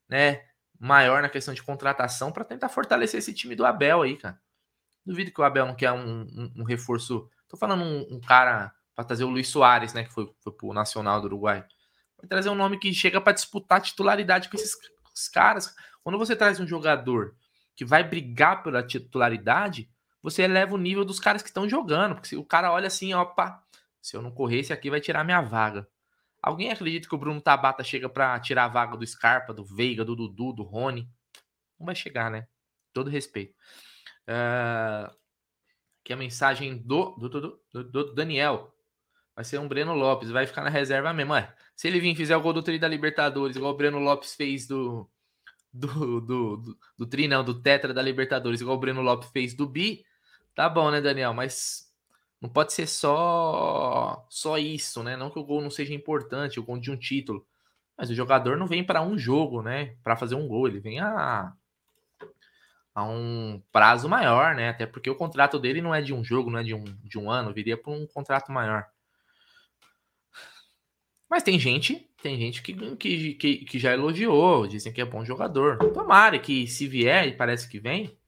né, 0.09 0.45
maior 0.79 1.23
na 1.23 1.29
questão 1.29 1.55
de 1.55 1.63
contratação 1.63 2.33
para 2.33 2.45
tentar 2.45 2.69
fortalecer 2.69 3.19
esse 3.19 3.33
time 3.33 3.55
do 3.55 3.65
Abel 3.65 4.03
aí, 4.03 4.17
cara. 4.17 4.39
Duvido 5.05 5.33
que 5.33 5.41
o 5.41 5.45
Abel 5.45 5.67
não 5.67 5.75
quer 5.75 5.93
um, 5.93 6.23
um, 6.23 6.53
um 6.59 6.65
reforço. 6.65 7.29
Tô 7.49 7.57
falando 7.57 7.83
um, 7.83 8.17
um 8.17 8.21
cara 8.21 8.73
para 8.95 9.05
trazer 9.05 9.25
o 9.25 9.31
Luiz 9.31 9.49
Soares, 9.49 9.95
né, 9.95 10.05
que 10.05 10.13
foi, 10.13 10.31
foi 10.41 10.53
pro 10.53 10.73
Nacional 10.73 11.21
do 11.21 11.27
Uruguai. 11.27 11.65
Vai 12.19 12.29
trazer 12.29 12.51
um 12.51 12.55
nome 12.55 12.79
que 12.79 12.93
chega 12.93 13.21
para 13.21 13.33
disputar 13.33 13.81
titularidade 13.81 14.49
com 14.49 14.57
esses, 14.57 14.77
esses 15.15 15.29
caras. 15.29 15.75
Quando 16.03 16.19
você 16.19 16.37
traz 16.37 16.61
um 16.61 16.67
jogador 16.67 17.35
que 17.75 17.85
vai 17.85 18.05
brigar 18.05 18.63
pela 18.63 18.83
titularidade, 18.83 19.89
você 20.23 20.43
eleva 20.43 20.75
o 20.75 20.79
nível 20.79 21.05
dos 21.05 21.19
caras 21.19 21.43
que 21.43 21.49
estão 21.49 21.69
jogando. 21.69 22.15
Porque 22.15 22.29
se 22.29 22.37
o 22.37 22.45
cara 22.45 22.73
olha 22.73 22.87
assim, 22.87 23.13
opa, 23.13 23.63
se 24.01 24.17
eu 24.17 24.23
não 24.23 24.31
correr, 24.31 24.61
esse 24.61 24.73
aqui 24.73 24.89
vai 24.89 25.01
tirar 25.01 25.25
minha 25.25 25.41
vaga. 25.41 25.87
Alguém 26.41 26.71
acredita 26.71 27.09
que 27.09 27.15
o 27.15 27.19
Bruno 27.19 27.41
Tabata 27.41 27.85
chega 27.85 28.09
para 28.09 28.39
tirar 28.41 28.65
a 28.65 28.69
vaga 28.69 28.97
do 28.97 29.07
Scarpa, 29.07 29.55
do 29.55 29.65
Veiga, 29.65 30.05
do 30.05 30.17
Dudu, 30.17 30.53
do 30.53 30.63
Rony? 30.63 31.09
Não 31.79 31.87
vai 31.87 31.95
chegar, 31.95 32.31
né? 32.31 32.49
Todo 32.93 33.11
respeito. 33.11 33.55
Uh, 34.29 35.11
aqui 36.03 36.13
a 36.13 36.17
mensagem 36.17 36.79
do, 36.79 37.11
do, 37.17 37.29
do, 37.29 37.85
do, 37.85 38.15
Daniel. 38.15 38.75
Vai 39.35 39.45
ser 39.45 39.59
um 39.59 39.69
Breno 39.69 39.95
Lopes, 39.95 40.31
vai 40.31 40.47
ficar 40.47 40.63
na 40.63 40.69
reserva 40.69 41.13
mesmo. 41.13 41.33
Ué, 41.33 41.53
se 41.77 41.89
ele 41.89 42.01
vir 42.01 42.13
e 42.13 42.17
fizer 42.17 42.37
o 42.37 42.41
gol 42.41 42.53
do 42.53 42.63
Tri 42.63 42.79
da 42.79 42.89
Libertadores, 42.89 43.57
igual 43.57 43.73
o 43.73 43.77
Breno 43.77 43.99
Lopes 43.99 44.35
fez 44.35 44.67
do, 44.67 45.09
do, 45.73 46.21
do, 46.21 46.57
do, 46.57 46.79
do 46.99 47.07
Tri, 47.07 47.29
não, 47.29 47.43
do 47.43 47.63
Tetra 47.63 47.95
da 47.95 48.03
Libertadores, 48.03 48.61
igual 48.61 48.77
o 48.77 48.81
Breno 48.81 49.01
Lopes 49.01 49.31
fez 49.31 49.55
do 49.55 49.67
Bi, 49.67 50.05
tá 50.55 50.69
bom, 50.69 50.91
né, 50.91 51.01
Daniel? 51.01 51.33
Mas 51.35 51.93
não 52.41 52.49
pode 52.49 52.73
ser 52.73 52.87
só 52.87 54.27
só 54.29 54.59
isso, 54.59 55.03
né? 55.03 55.17
Não 55.17 55.31
que 55.31 55.39
o 55.39 55.45
gol 55.45 55.61
não 55.63 55.71
seja 55.71 55.95
importante, 55.95 56.59
o 56.59 56.65
gol 56.65 56.79
de 56.79 56.91
um 56.91 56.97
título. 56.97 57.47
Mas 57.97 58.11
o 58.11 58.15
jogador 58.15 58.57
não 58.57 58.67
vem 58.67 58.83
para 58.85 59.03
um 59.03 59.17
jogo, 59.17 59.63
né? 59.63 59.97
Para 60.03 60.17
fazer 60.17 60.35
um 60.35 60.49
gol, 60.49 60.67
ele 60.67 60.81
vem 60.81 60.99
a, 61.01 61.53
a 62.95 63.05
um 63.05 63.63
prazo 63.71 64.09
maior, 64.09 64.55
né? 64.55 64.71
Até 64.71 64.87
porque 64.87 65.09
o 65.09 65.15
contrato 65.15 65.59
dele 65.59 65.81
não 65.81 65.95
é 65.95 66.03
de 66.03 66.13
um 66.13 66.25
jogo, 66.25 66.51
não 66.51 66.59
é 66.59 66.63
de 66.63 66.75
um, 66.75 66.85
de 67.05 67.19
um 67.19 67.31
ano, 67.31 67.53
viria 67.53 67.77
para 67.77 67.93
um 67.93 68.07
contrato 68.07 68.51
maior. 68.51 68.87
Mas 71.31 71.43
tem 71.43 71.59
gente, 71.59 72.11
tem 72.23 72.37
gente 72.37 72.61
que, 72.63 72.75
que, 72.97 73.35
que, 73.35 73.57
que 73.65 73.79
já 73.79 73.93
elogiou, 73.95 74.67
dizem 74.67 74.93
que 74.93 75.01
é 75.01 75.05
bom 75.05 75.25
jogador. 75.25 75.79
Tomara 75.79 76.39
que 76.39 76.67
se 76.67 76.87
vier, 76.87 77.29
e 77.29 77.37
parece 77.37 77.69
que 77.69 77.81
vem, 77.81 78.19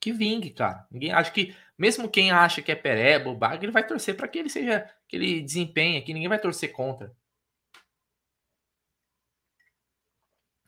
que 0.00 0.12
vingue, 0.12 0.50
cara. 0.50 0.86
Ninguém 0.90 1.12
acha 1.12 1.30
que, 1.30 1.54
mesmo 1.76 2.08
quem 2.08 2.30
acha 2.30 2.62
que 2.62 2.72
é 2.72 2.74
pereba, 2.74 3.34
bag, 3.34 3.64
ele 3.64 3.72
vai 3.72 3.86
torcer 3.86 4.16
para 4.16 4.28
que 4.28 4.38
ele 4.38 4.48
seja, 4.48 4.88
que 5.06 5.16
ele 5.16 5.40
desempenhe, 5.40 6.02
que 6.02 6.14
ninguém 6.14 6.28
vai 6.28 6.38
torcer 6.40 6.72
contra. 6.72 7.14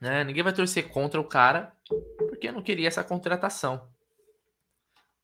Né? 0.00 0.24
Ninguém 0.24 0.42
vai 0.42 0.52
torcer 0.52 0.88
contra 0.88 1.20
o 1.20 1.24
cara 1.24 1.76
porque 2.18 2.50
não 2.50 2.62
queria 2.62 2.88
essa 2.88 3.04
contratação. 3.04 3.88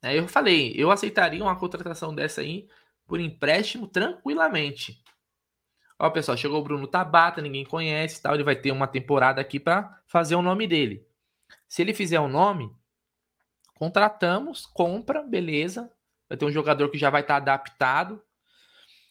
Aí 0.03 0.19
eu 0.19 0.29
falei, 0.29 0.73
eu 0.77 0.91
aceitaria 0.91 1.43
uma 1.43 1.59
contratação 1.59 2.15
dessa 2.15 2.43
aí 2.43 2.69
por 3.07 3.19
empréstimo 3.19 3.89
tranquilamente. 3.89 5.03
Ó, 5.99 6.11
pessoal, 6.11 6.37
chegou 6.37 6.61
o 6.61 6.63
Bruno 6.63 6.87
Tabata, 6.87 7.41
ninguém 7.41 7.65
conhece, 7.65 8.21
tal, 8.21 8.35
ele 8.35 8.45
vai 8.45 8.55
ter 8.55 8.71
uma 8.71 8.87
temporada 8.87 9.41
aqui 9.41 9.59
para 9.59 9.99
fazer 10.07 10.35
o 10.35 10.43
nome 10.43 10.67
dele. 10.67 11.07
Se 11.67 11.81
ele 11.81 11.95
fizer 11.95 12.21
o 12.21 12.29
nome, 12.29 12.71
contratamos, 13.77 14.67
compra, 14.67 15.23
beleza. 15.23 15.91
Vai 16.29 16.37
ter 16.37 16.45
um 16.45 16.51
jogador 16.51 16.91
que 16.91 16.99
já 16.99 17.11
vai 17.11 17.21
estar 17.21 17.35
tá 17.35 17.37
adaptado. 17.39 18.21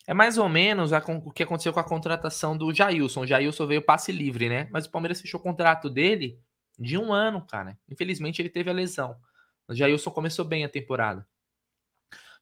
É 0.08 0.14
mais 0.14 0.38
ou 0.38 0.50
menos 0.50 0.92
a, 0.92 1.00
o 1.24 1.32
que 1.32 1.44
aconteceu 1.44 1.72
com 1.72 1.80
a 1.80 1.84
contratação 1.84 2.58
do 2.58 2.74
Jailson. 2.74 3.22
O 3.22 3.28
Jailson 3.28 3.66
veio 3.66 3.82
passe 3.82 4.12
livre, 4.12 4.50
né? 4.50 4.68
Mas 4.72 4.86
o 4.86 4.92
Palmeiras 4.92 5.22
fechou 5.22 5.40
o 5.40 5.44
contrato 5.44 5.90
dele 5.90 6.40
de 6.78 6.98
um 6.98 7.14
ano, 7.14 7.46
cara. 7.46 7.78
Infelizmente 7.90 8.42
ele 8.42 8.50
teve 8.50 8.70
a 8.70 8.74
lesão. 8.74 9.16
O 9.68 9.74
Jailson 9.74 10.12
começou 10.12 10.46
bem 10.46 10.66
a 10.66 10.70
temporada. 10.70 11.26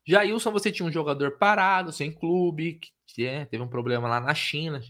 Jailson, 0.06 0.52
você 0.52 0.72
tinha 0.72 0.88
um 0.88 0.92
jogador 0.92 1.38
parado, 1.38 1.94
sem 1.94 2.12
clube, 2.12 2.80
que 3.06 3.26
é, 3.26 3.46
teve 3.46 3.64
um 3.64 3.70
problema 3.70 4.08
lá 4.10 4.20
na 4.20 4.34
China. 4.34 4.82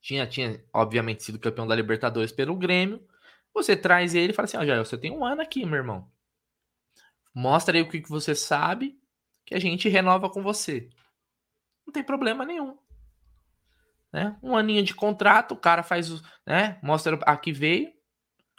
Tinha, 0.00 0.26
tinha, 0.26 0.60
obviamente, 0.72 1.22
sido 1.22 1.38
campeão 1.38 1.66
da 1.66 1.76
Libertadores 1.76 2.32
pelo 2.32 2.56
Grêmio. 2.56 3.00
Você 3.54 3.76
traz 3.76 4.14
ele 4.14 4.32
e 4.32 4.34
fala 4.34 4.44
assim: 4.44 4.56
Ó, 4.56 4.64
Jailson, 4.64 4.90
você 4.90 4.98
tem 4.98 5.10
um 5.10 5.24
ano 5.24 5.42
aqui, 5.42 5.64
meu 5.64 5.76
irmão. 5.76 6.10
Mostra 7.34 7.76
aí 7.76 7.82
o 7.82 7.88
que, 7.88 8.00
que 8.00 8.10
você 8.10 8.34
sabe, 8.34 8.98
que 9.44 9.54
a 9.54 9.58
gente 9.58 9.88
renova 9.88 10.28
com 10.28 10.42
você. 10.42 10.88
Não 11.86 11.92
tem 11.92 12.02
problema 12.02 12.44
nenhum. 12.44 12.76
Né? 14.12 14.36
Um 14.42 14.56
aninho 14.56 14.82
de 14.82 14.94
contrato, 14.94 15.52
o 15.52 15.56
cara 15.56 15.82
faz, 15.82 16.10
né? 16.46 16.78
Mostra 16.82 17.18
aqui 17.24 17.52
veio. 17.52 17.90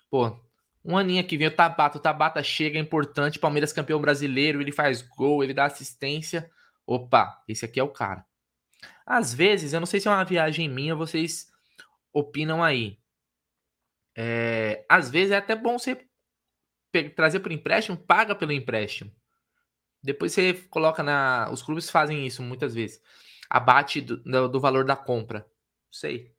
Pô, 0.09 0.35
um 0.83 0.97
aninho 0.97 1.21
aqui 1.21 1.37
vem 1.37 1.47
o 1.47 1.55
Tabata, 1.55 1.97
o 1.97 2.01
Tabata 2.01 2.43
chega, 2.43 2.77
é 2.77 2.81
importante, 2.81 3.39
Palmeiras 3.39 3.71
campeão 3.71 4.01
brasileiro, 4.01 4.61
ele 4.61 4.71
faz 4.71 5.01
gol, 5.01 5.43
ele 5.43 5.53
dá 5.53 5.65
assistência. 5.65 6.49
Opa, 6.85 7.41
esse 7.47 7.63
aqui 7.63 7.79
é 7.79 7.83
o 7.83 7.89
cara. 7.89 8.25
Às 9.05 9.33
vezes, 9.33 9.73
eu 9.73 9.79
não 9.79 9.87
sei 9.87 9.99
se 9.99 10.07
é 10.07 10.11
uma 10.11 10.25
viagem 10.25 10.67
minha, 10.67 10.95
vocês 10.95 11.47
opinam 12.11 12.63
aí. 12.63 12.99
É, 14.15 14.85
às 14.87 15.09
vezes 15.09 15.31
é 15.31 15.37
até 15.37 15.55
bom 15.55 15.77
você 15.77 16.07
trazer 17.15 17.39
por 17.39 17.51
empréstimo, 17.51 17.97
paga 17.97 18.35
pelo 18.35 18.51
empréstimo. 18.51 19.11
Depois 20.01 20.33
você 20.33 20.53
coloca 20.69 21.01
na. 21.01 21.49
Os 21.51 21.63
clubes 21.63 21.89
fazem 21.89 22.27
isso 22.27 22.43
muitas 22.43 22.75
vezes. 22.75 23.01
Abate 23.49 24.01
do, 24.01 24.49
do 24.49 24.59
valor 24.59 24.85
da 24.85 24.95
compra. 24.95 25.47
Sei. 25.91 26.33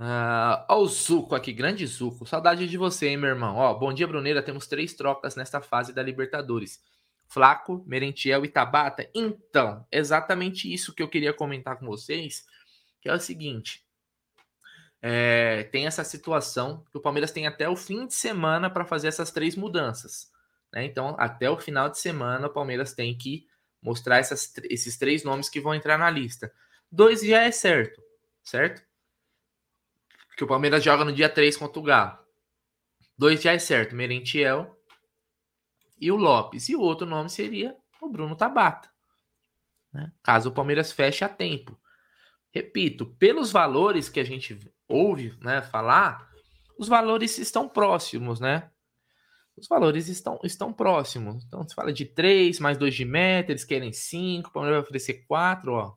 Uh, 0.00 0.64
ó, 0.68 0.78
o 0.78 0.86
Zuco 0.86 1.34
aqui, 1.34 1.52
grande 1.52 1.86
Zuco. 1.86 2.24
Saudade 2.24 2.66
de 2.66 2.78
você, 2.78 3.08
hein, 3.08 3.16
meu 3.16 3.28
irmão. 3.28 3.56
Ó, 3.56 3.74
bom 3.74 3.92
dia, 3.92 4.06
Bruneira. 4.06 4.42
Temos 4.42 4.66
três 4.66 4.94
trocas 4.94 5.36
nesta 5.36 5.60
fase 5.60 5.92
da 5.92 6.02
Libertadores. 6.02 6.80
Flaco, 7.26 7.84
Merentiel 7.86 8.44
e 8.44 8.48
Tabata. 8.48 9.10
Então, 9.14 9.86
exatamente 9.92 10.72
isso 10.72 10.94
que 10.94 11.02
eu 11.02 11.08
queria 11.08 11.34
comentar 11.34 11.78
com 11.78 11.86
vocês, 11.86 12.46
que 13.02 13.08
é 13.08 13.12
o 13.12 13.20
seguinte. 13.20 13.84
É, 15.00 15.64
tem 15.64 15.86
essa 15.86 16.02
situação 16.02 16.84
que 16.90 16.98
o 16.98 17.00
Palmeiras 17.00 17.30
tem 17.30 17.46
até 17.46 17.68
o 17.68 17.76
fim 17.76 18.06
de 18.06 18.14
semana 18.14 18.68
para 18.68 18.84
fazer 18.84 19.08
essas 19.08 19.30
três 19.30 19.54
mudanças. 19.54 20.32
Né? 20.72 20.84
Então, 20.84 21.14
até 21.18 21.48
o 21.50 21.58
final 21.58 21.88
de 21.88 21.98
semana, 21.98 22.46
o 22.46 22.52
Palmeiras 22.52 22.92
tem 22.92 23.16
que 23.16 23.46
mostrar 23.80 24.18
essas, 24.18 24.52
esses 24.64 24.98
três 24.98 25.22
nomes 25.22 25.48
que 25.48 25.60
vão 25.60 25.74
entrar 25.74 25.98
na 25.98 26.10
lista. 26.10 26.52
Dois 26.90 27.20
já 27.20 27.42
é 27.42 27.50
certo, 27.50 28.02
certo? 28.42 28.82
Que 30.36 30.44
o 30.44 30.48
Palmeiras 30.48 30.82
joga 30.82 31.04
no 31.04 31.12
dia 31.12 31.28
3 31.28 31.56
contra 31.56 31.78
o 31.78 31.82
Galo. 31.82 32.18
Dois 33.16 33.42
já 33.42 33.52
é 33.52 33.58
certo, 33.58 33.94
Merentiel 33.94 34.78
e 36.00 36.10
o 36.10 36.16
Lopes. 36.16 36.68
E 36.68 36.76
o 36.76 36.80
outro 36.80 37.06
nome 37.06 37.28
seria 37.28 37.76
o 38.00 38.08
Bruno 38.08 38.36
Tabata. 38.36 38.88
Né? 39.92 40.12
Caso 40.22 40.50
o 40.50 40.52
Palmeiras 40.52 40.92
feche 40.92 41.24
a 41.24 41.28
tempo. 41.28 41.78
Repito, 42.50 43.06
pelos 43.18 43.50
valores 43.50 44.08
que 44.08 44.20
a 44.20 44.24
gente 44.24 44.58
ouve 44.88 45.36
né, 45.40 45.60
falar, 45.62 46.28
os 46.78 46.88
valores 46.88 47.38
estão 47.38 47.68
próximos, 47.68 48.40
né? 48.40 48.70
Os 49.56 49.66
valores 49.66 50.08
estão, 50.08 50.38
estão 50.44 50.72
próximos. 50.72 51.44
Então, 51.44 51.68
se 51.68 51.74
fala 51.74 51.92
de 51.92 52.04
3, 52.04 52.60
mais 52.60 52.78
2 52.78 52.94
de 52.94 53.04
meta, 53.04 53.50
eles 53.52 53.64
querem 53.64 53.92
5, 53.92 54.48
o 54.48 54.52
Palmeiras 54.52 54.78
vai 54.78 54.84
oferecer 54.84 55.24
4, 55.26 55.72
ó. 55.72 55.96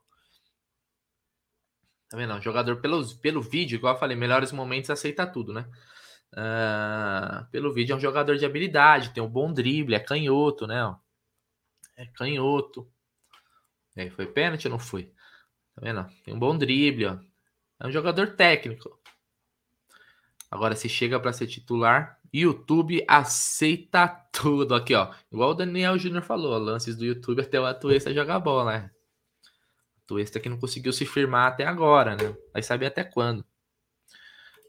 Tá 2.10 2.18
vendo? 2.18 2.34
O 2.34 2.42
jogador 2.42 2.82
pelos, 2.82 3.14
pelo 3.14 3.42
vídeo, 3.42 3.76
igual 3.76 3.94
eu 3.94 4.00
falei, 4.00 4.18
melhores 4.18 4.52
momentos 4.52 4.90
aceita 4.90 5.28
tudo, 5.28 5.54
né? 5.54 5.70
Uh, 6.34 7.50
pelo 7.52 7.74
vídeo 7.74 7.94
é 7.94 7.96
um 7.96 8.00
jogador 8.00 8.36
de 8.36 8.46
habilidade, 8.46 9.14
tem 9.14 9.22
um 9.22 9.30
bom 9.30 9.54
drible, 9.54 9.96
é 9.96 10.00
canhoto, 10.00 10.66
né? 10.66 10.96
É 11.96 12.06
canhoto. 12.08 12.92
Aí, 13.96 14.10
foi 14.10 14.26
pênalti 14.26 14.66
ou 14.66 14.72
não 14.72 14.80
foi? 14.80 15.06
Tá 15.76 15.82
vendo? 15.82 16.06
Tem 16.24 16.34
um 16.34 16.40
bom 16.40 16.58
drible, 16.58 17.06
ó. 17.06 17.31
É 17.82 17.88
um 17.88 17.92
jogador 17.92 18.36
técnico. 18.36 18.96
Agora, 20.52 20.76
se 20.76 20.88
chega 20.88 21.20
para 21.20 21.34
ser 21.34 21.48
titular, 21.48 22.20
YouTube 22.32 23.04
aceita 23.08 24.08
tudo. 24.32 24.76
Aqui, 24.76 24.94
ó. 24.94 25.12
Igual 25.32 25.50
o 25.50 25.56
Daniel 25.56 25.98
Júnior 25.98 26.22
falou, 26.22 26.58
lances 26.60 26.96
do 26.96 27.04
YouTube 27.04 27.42
até 27.42 27.60
o 27.60 27.66
Atuesta 27.66 28.14
jogar 28.14 28.40
bola, 28.40 28.72
né? 28.72 28.92
Atuesta 30.04 30.40
que 30.40 30.48
não 30.50 30.60
conseguiu 30.60 30.94
se 30.94 31.06
firmar 31.06 31.48
até 31.48 31.66
agora, 31.66 32.16
né? 32.16 32.36
Vai 32.54 32.62
saber 32.62 32.86
até 32.86 33.04
quando. 33.04 33.44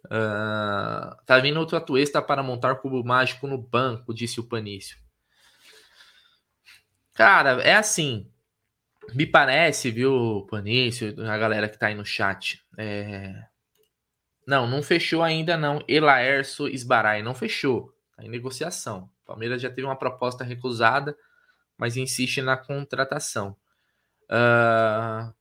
Uh, 0.06 1.14
tá 1.26 1.38
vindo 1.38 1.60
outro 1.60 1.76
Atuesta 1.76 2.22
para 2.22 2.42
montar 2.42 2.76
cubo 2.76 3.04
mágico 3.04 3.46
no 3.46 3.58
banco, 3.58 4.14
disse 4.14 4.40
o 4.40 4.48
Panício. 4.48 4.96
Cara, 7.12 7.60
é 7.62 7.74
assim. 7.74 8.26
Me 9.14 9.26
parece, 9.26 9.90
viu, 9.90 10.46
Panício, 10.50 11.14
a 11.28 11.36
galera 11.36 11.68
que 11.68 11.78
tá 11.78 11.88
aí 11.88 11.94
no 11.94 12.04
chat. 12.06 12.61
É... 12.78 13.46
Não, 14.46 14.66
não 14.66 14.82
fechou 14.82 15.22
ainda 15.22 15.56
não. 15.56 15.84
Elaerso 15.86 16.68
Esbarai 16.68 17.22
não 17.22 17.34
fechou. 17.34 17.94
Tá 18.16 18.24
em 18.24 18.28
negociação. 18.28 19.10
O 19.22 19.26
Palmeiras 19.26 19.62
já 19.62 19.68
teve 19.68 19.84
uma 19.84 19.98
proposta 19.98 20.44
recusada, 20.44 21.16
mas 21.76 21.96
insiste 21.96 22.42
na 22.42 22.56
contratação. 22.56 23.56
Uh... 24.24 25.32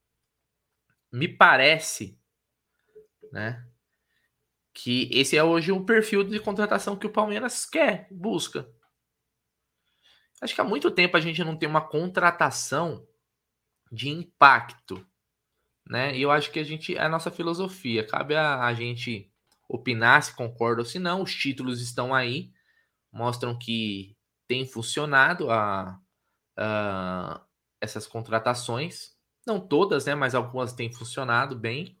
Me 1.10 1.28
parece, 1.28 2.18
né, 3.30 3.66
que 4.72 5.10
esse 5.12 5.36
é 5.36 5.44
hoje 5.44 5.70
um 5.70 5.84
perfil 5.84 6.24
de 6.24 6.40
contratação 6.40 6.96
que 6.96 7.06
o 7.06 7.12
Palmeiras 7.12 7.66
quer, 7.66 8.08
busca. 8.10 8.66
Acho 10.40 10.54
que 10.54 10.60
há 10.60 10.64
muito 10.64 10.90
tempo 10.90 11.16
a 11.16 11.20
gente 11.20 11.44
não 11.44 11.56
tem 11.56 11.68
uma 11.68 11.86
contratação 11.86 13.06
de 13.90 14.08
impacto, 14.08 15.06
né? 15.86 16.16
E 16.16 16.22
eu 16.22 16.30
acho 16.30 16.50
que 16.50 16.58
a 16.58 16.64
gente 16.64 16.96
é 16.96 17.02
a 17.02 17.08
nossa 17.08 17.30
filosofia. 17.30 18.06
Cabe 18.06 18.34
a, 18.34 18.64
a 18.64 18.74
gente 18.74 19.30
opinar 19.68 20.22
se 20.22 20.34
concorda 20.34 20.82
ou 20.82 20.86
se 20.86 20.98
não. 20.98 21.22
Os 21.22 21.34
títulos 21.34 21.80
estão 21.80 22.14
aí, 22.14 22.52
mostram 23.12 23.58
que 23.58 24.16
tem 24.46 24.66
funcionado 24.66 25.50
a, 25.50 25.98
a 26.56 27.40
essas 27.80 28.06
contratações. 28.06 29.12
Não 29.46 29.58
todas, 29.60 30.06
né? 30.06 30.14
Mas 30.14 30.34
algumas 30.34 30.72
têm 30.72 30.92
funcionado 30.92 31.56
bem. 31.56 31.98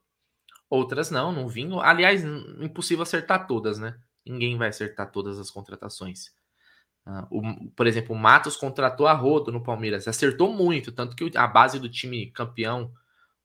Outras 0.70 1.10
não, 1.10 1.32
não 1.32 1.48
vinham. 1.48 1.80
Aliás, 1.80 2.24
impossível 2.60 3.02
acertar 3.02 3.46
todas, 3.46 3.78
né? 3.78 3.98
Ninguém 4.24 4.56
vai 4.56 4.68
acertar 4.68 5.10
todas 5.10 5.38
as 5.38 5.50
contratações. 5.50 6.32
Uh, 7.04 7.26
o, 7.30 7.70
por 7.72 7.86
exemplo, 7.86 8.14
o 8.14 8.18
Matos 8.18 8.56
contratou 8.56 9.08
a 9.08 9.12
Rodo 9.12 9.50
no 9.50 9.62
Palmeiras, 9.62 10.06
acertou 10.06 10.52
muito, 10.52 10.92
tanto 10.92 11.16
que 11.16 11.36
a 11.36 11.48
base 11.48 11.80
do 11.80 11.88
time 11.88 12.30
campeão 12.30 12.92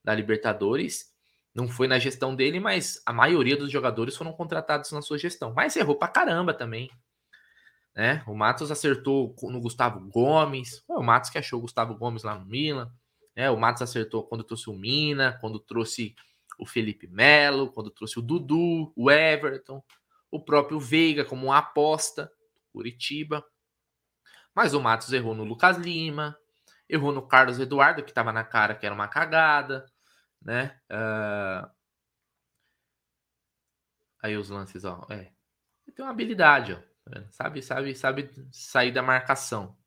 da 0.04 0.14
Libertadores 0.14 1.14
não 1.58 1.68
foi 1.68 1.88
na 1.88 1.98
gestão 1.98 2.36
dele, 2.36 2.60
mas 2.60 3.02
a 3.04 3.12
maioria 3.12 3.58
dos 3.58 3.72
jogadores 3.72 4.16
foram 4.16 4.32
contratados 4.32 4.92
na 4.92 5.02
sua 5.02 5.18
gestão. 5.18 5.54
Mas 5.56 5.76
errou 5.76 5.96
pra 5.96 6.08
caramba 6.08 6.54
também. 6.54 6.92
Né? 7.96 8.24
O 8.28 8.36
Matos 8.36 8.72
acertou 8.72 9.36
no 9.42 9.60
Gustavo 9.60 10.00
Gomes. 10.12 10.84
o 10.88 11.02
Matos 11.02 11.32
que 11.32 11.38
achou 11.40 11.58
o 11.58 11.64
Gustavo 11.64 11.96
Gomes 11.96 12.22
lá 12.22 12.38
no 12.38 12.46
Milan. 12.46 12.92
Né? 13.36 13.50
O 13.50 13.58
Matos 13.58 13.82
acertou 13.82 14.24
quando 14.24 14.44
trouxe 14.44 14.70
o 14.70 14.74
Mina, 14.74 15.36
quando 15.42 15.60
trouxe 15.60 16.16
o 16.60 16.66
Felipe 16.66 17.08
Melo, 17.08 17.72
quando 17.72 17.90
trouxe 17.90 18.20
o 18.20 18.22
Dudu, 18.22 18.94
o 18.96 19.10
Everton, 19.10 19.84
o 20.30 20.40
próprio 20.40 20.80
Veiga 20.80 21.26
como 21.26 21.48
uma 21.48 21.58
aposta, 21.58 22.32
Curitiba. 22.72 23.44
Mas 24.54 24.76
o 24.76 24.82
Matos 24.82 25.12
errou 25.12 25.34
no 25.34 25.44
Lucas 25.44 25.78
Lima, 25.78 26.38
errou 26.90 27.12
no 27.12 27.28
Carlos 27.28 27.60
Eduardo, 27.60 28.04
que 28.04 28.12
estava 28.12 28.32
na 28.32 28.44
cara 28.44 28.76
que 28.76 28.86
era 28.86 28.96
uma 28.96 29.08
cagada, 29.08 29.86
né? 30.42 30.80
Uh... 30.92 31.70
Aí 34.22 34.36
os 34.36 34.50
lances, 34.50 34.84
ó, 34.84 35.06
é. 35.10 35.32
Tem 35.96 36.06
uma 36.06 36.12
habilidade, 36.12 36.74
ó. 36.74 36.88
Tá 37.10 37.24
sabe, 37.32 37.62
sabe, 37.62 37.96
sabe 37.96 38.32
sair 38.52 38.92
da 38.92 39.02
marcação. 39.02 39.78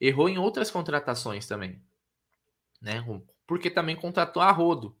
Errou 0.00 0.28
em 0.28 0.38
outras 0.38 0.70
contratações 0.70 1.46
também, 1.46 1.82
né? 2.80 3.04
Porque 3.46 3.70
também 3.70 3.96
contratou 3.96 4.42
a 4.42 4.50
rodo. 4.50 4.96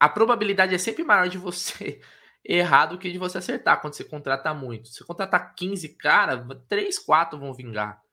A 0.00 0.08
probabilidade 0.08 0.74
é 0.74 0.78
sempre 0.78 1.04
maior 1.04 1.28
de 1.28 1.38
você 1.38 2.00
errar 2.44 2.86
do 2.86 2.98
que 2.98 3.12
de 3.12 3.18
você 3.18 3.38
acertar 3.38 3.80
quando 3.80 3.94
você 3.94 4.04
contrata 4.04 4.52
muito. 4.52 4.88
Se 4.88 5.04
contratar 5.04 5.54
15 5.54 5.96
cara, 5.96 6.44
3, 6.68 6.98
4 6.98 7.38
vão 7.38 7.54
vingar, 7.54 8.03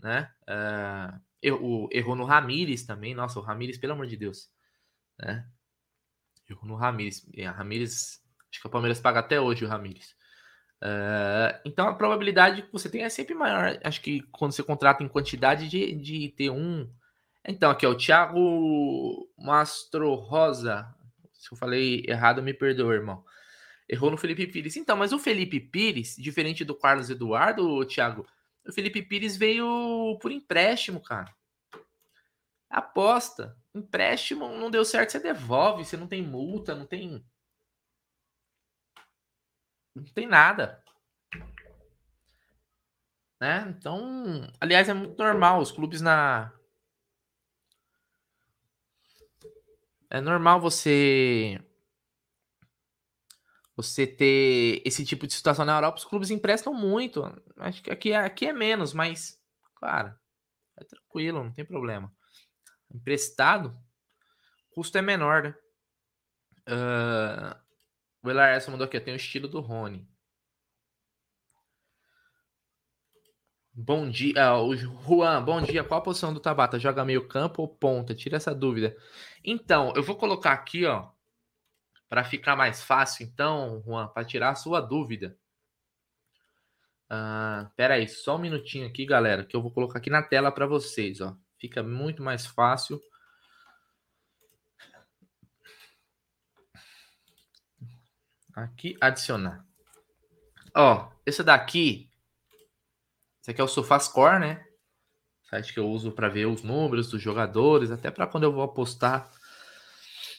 né? 0.00 0.30
Uh, 0.42 1.20
errou, 1.42 1.88
errou 1.92 2.14
no 2.14 2.24
Ramires 2.24 2.84
também. 2.84 3.14
Nossa, 3.14 3.38
o 3.38 3.42
Ramires, 3.42 3.78
pelo 3.78 3.94
amor 3.94 4.06
de 4.06 4.16
Deus, 4.16 4.48
né? 5.18 5.46
Errou 6.48 6.66
no 6.66 6.76
Ramires. 6.76 7.26
A 7.46 7.50
Ramires, 7.50 8.22
acho 8.50 8.60
que 8.60 8.66
o 8.66 8.70
Palmeiras 8.70 9.00
paga 9.00 9.20
até 9.20 9.40
hoje 9.40 9.64
o 9.64 9.68
Ramires. 9.68 10.14
Uh, 10.82 11.54
então 11.64 11.86
a 11.86 11.94
probabilidade 11.94 12.62
que 12.62 12.72
você 12.72 12.88
tem 12.88 13.04
é 13.04 13.08
sempre 13.08 13.34
maior. 13.34 13.78
Acho 13.84 14.00
que 14.00 14.22
quando 14.32 14.52
você 14.52 14.62
contrata 14.62 15.02
em 15.02 15.08
quantidade 15.08 15.68
de, 15.68 15.94
de 15.94 16.28
ter 16.30 16.50
um. 16.50 16.90
Então, 17.46 17.70
aqui, 17.70 17.86
ó, 17.86 17.90
o 17.90 17.96
Thiago 17.96 19.28
Mastro 19.36 20.14
Rosa. 20.14 20.86
Se 21.32 21.52
eu 21.52 21.56
falei 21.56 22.04
errado, 22.06 22.42
me 22.42 22.54
perdoa, 22.54 22.94
irmão. 22.94 23.24
Errou 23.88 24.10
no 24.10 24.16
Felipe 24.16 24.46
Pires. 24.46 24.76
Então, 24.76 24.96
mas 24.96 25.12
o 25.12 25.18
Felipe 25.18 25.58
Pires, 25.58 26.16
diferente 26.16 26.64
do 26.64 26.74
Carlos 26.74 27.10
Eduardo, 27.10 27.84
Thiago, 27.84 28.26
o 28.66 28.72
Felipe 28.72 29.02
Pires 29.02 29.36
veio 29.36 30.18
por 30.20 30.30
empréstimo, 30.30 31.00
cara. 31.00 31.34
Aposta. 32.70 33.56
Empréstimo 33.74 34.48
não 34.48 34.70
deu 34.70 34.84
certo, 34.84 35.10
você 35.10 35.20
devolve. 35.20 35.84
Você 35.84 35.96
não 35.96 36.06
tem 36.06 36.22
multa, 36.22 36.74
não 36.74 36.86
tem 36.86 37.24
não 39.94 40.04
tem 40.04 40.26
nada. 40.26 40.82
Né? 43.40 43.66
Então, 43.68 44.50
aliás, 44.60 44.88
é 44.88 44.94
muito 44.94 45.18
normal 45.22 45.60
os 45.60 45.70
clubes 45.70 46.00
na 46.00 46.52
É 50.08 50.20
normal 50.20 50.60
você 50.60 51.58
você 53.76 54.06
ter 54.06 54.82
esse 54.84 55.04
tipo 55.04 55.26
de 55.26 55.32
situação 55.32 55.64
na 55.64 55.76
Europa, 55.76 55.98
os 55.98 56.04
clubes 56.04 56.30
emprestam 56.30 56.74
muito. 56.74 57.22
Acho 57.56 57.82
que 57.82 57.90
aqui, 57.90 58.12
é, 58.12 58.16
aqui 58.16 58.46
é 58.46 58.52
menos, 58.52 58.92
mas, 58.92 59.40
claro, 59.76 60.14
é 60.78 60.84
tranquilo, 60.84 61.42
não 61.42 61.52
tem 61.52 61.64
problema. 61.64 62.12
Emprestado, 62.94 63.76
o 64.70 64.74
custo 64.74 64.98
é 64.98 65.02
menor, 65.02 65.42
né? 65.42 65.54
Uh, 66.68 67.56
o 68.22 68.30
Elar 68.30 68.70
mandou 68.70 68.84
aqui, 68.84 69.00
tem 69.00 69.14
o 69.14 69.16
estilo 69.16 69.48
do 69.48 69.60
Rony. 69.60 70.06
Bom 73.74 74.10
dia, 74.10 74.34
ah, 74.36 74.62
o 74.62 74.76
Juan, 74.76 75.42
bom 75.42 75.62
dia. 75.62 75.82
Qual 75.82 75.98
a 75.98 76.04
posição 76.04 76.32
do 76.32 76.38
Tabata? 76.38 76.78
Joga 76.78 77.06
meio 77.06 77.26
campo 77.26 77.62
ou 77.62 77.68
ponta? 77.68 78.14
Tira 78.14 78.36
essa 78.36 78.54
dúvida. 78.54 78.94
Então, 79.42 79.94
eu 79.96 80.02
vou 80.02 80.14
colocar 80.14 80.52
aqui, 80.52 80.84
ó, 80.84 81.10
para 82.12 82.24
ficar 82.24 82.54
mais 82.54 82.82
fácil, 82.82 83.24
então, 83.24 83.82
Juan, 83.86 84.06
para 84.06 84.22
tirar 84.22 84.50
a 84.50 84.54
sua 84.54 84.82
dúvida. 84.82 85.34
Uh, 87.10 87.70
pera 87.74 87.94
aí, 87.94 88.06
só 88.06 88.36
um 88.36 88.38
minutinho 88.38 88.86
aqui, 88.86 89.06
galera, 89.06 89.46
que 89.46 89.56
eu 89.56 89.62
vou 89.62 89.70
colocar 89.72 89.98
aqui 89.98 90.10
na 90.10 90.22
tela 90.22 90.52
para 90.52 90.66
vocês, 90.66 91.22
ó. 91.22 91.34
Fica 91.58 91.82
muito 91.82 92.22
mais 92.22 92.44
fácil 92.44 93.00
Aqui, 98.54 98.94
adicionar. 99.00 99.64
Ó, 100.74 101.10
esse 101.24 101.42
daqui. 101.42 102.10
Esse 103.40 103.52
aqui 103.52 103.60
é 103.62 103.64
o 103.64 103.68
SofaScore, 103.68 104.38
né? 104.38 104.66
Site 105.44 105.72
que 105.72 105.80
eu 105.80 105.88
uso 105.88 106.12
para 106.12 106.28
ver 106.28 106.44
os 106.44 106.62
números 106.62 107.10
dos 107.10 107.22
jogadores, 107.22 107.90
até 107.90 108.10
para 108.10 108.26
quando 108.26 108.44
eu 108.44 108.52
vou 108.52 108.62
apostar, 108.62 109.30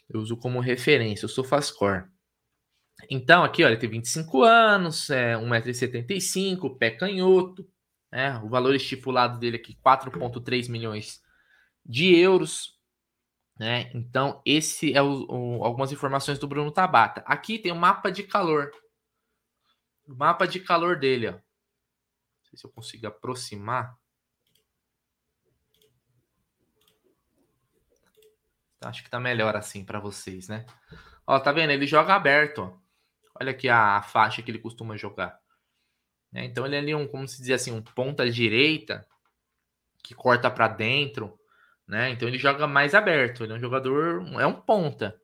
eu 0.10 0.20
uso 0.20 0.38
como 0.38 0.60
referência 0.60 1.26
o 1.26 1.30
SofaScore. 1.30 2.06
Então, 3.10 3.44
aqui, 3.44 3.63
ele 3.63 3.78
tem 3.78 3.89
25 3.89 4.44
anos, 4.44 5.10
é 5.10 5.36
1,75m, 5.36 6.78
pé 6.78 6.92
canhoto, 6.92 7.68
né? 8.12 8.38
O 8.39 8.50
valor 8.50 8.76
estipulado 8.76 9.39
dele 9.39 9.58
aqui, 9.58 9.76
4,3 9.84 10.70
milhões 10.70 11.22
de 11.86 12.16
euros. 12.16 12.80
Né? 13.60 13.92
Então, 13.94 14.42
esse 14.46 14.94
é 14.94 15.02
o, 15.02 15.26
o, 15.30 15.63
algumas 15.63 15.92
informações 15.92 16.39
do 16.39 16.48
Bruno 16.48 16.72
Tabata. 16.72 17.22
Aqui 17.26 17.60
tem 17.60 17.72
o 17.72 17.76
um 17.76 17.80
mapa 17.80 18.12
de 18.12 18.24
calor. 18.24 18.72
O 20.08 20.16
mapa 20.16 20.46
de 20.48 20.60
calor 20.60 21.00
dele, 21.00 21.28
ó. 21.28 21.32
Não 21.32 21.39
sei 22.50 22.58
se 22.60 22.66
eu 22.66 22.72
consigo 22.72 23.08
aproximar. 23.08 23.98
Acho 28.84 29.04
que 29.04 29.10
tá 29.10 29.19
melhor 29.19 29.56
assim 29.56 29.84
para 29.84 30.00
vocês, 30.00 30.48
né? 30.48 30.65
Ó, 31.26 31.39
tá 31.39 31.52
vendo? 31.52 31.72
Ele 31.72 31.88
joga 31.88 32.13
aberto, 32.15 32.60
ó. 32.60 32.84
Olha 33.39 33.52
aqui 33.52 33.67
a, 33.67 33.98
a 33.98 34.02
faixa 34.02 34.41
que 34.41 34.52
ele 34.52 34.60
costuma 34.60 34.96
jogar. 34.96 35.39
Né? 36.32 36.46
Então 36.46 36.65
ele 36.65 36.76
é 36.76 36.80
ali 36.80 36.93
um, 36.93 37.08
como 37.08 37.28
se 37.28 37.41
diz 37.41 37.52
assim, 37.52 37.72
um 37.72 37.82
ponta 37.82 38.30
direita 38.30 39.08
que 40.04 40.13
corta 40.13 40.52
para 40.52 40.67
dentro 40.67 41.39
né? 41.88 42.10
Então 42.12 42.28
ele 42.28 42.38
joga 42.38 42.67
mais 42.67 42.96
aberto, 42.96 43.43
ele 43.43 43.54
é 43.54 43.56
um 43.56 43.60
jogador, 43.60 44.26
é 44.39 44.48
um 44.48 44.54
ponta, 44.54 45.19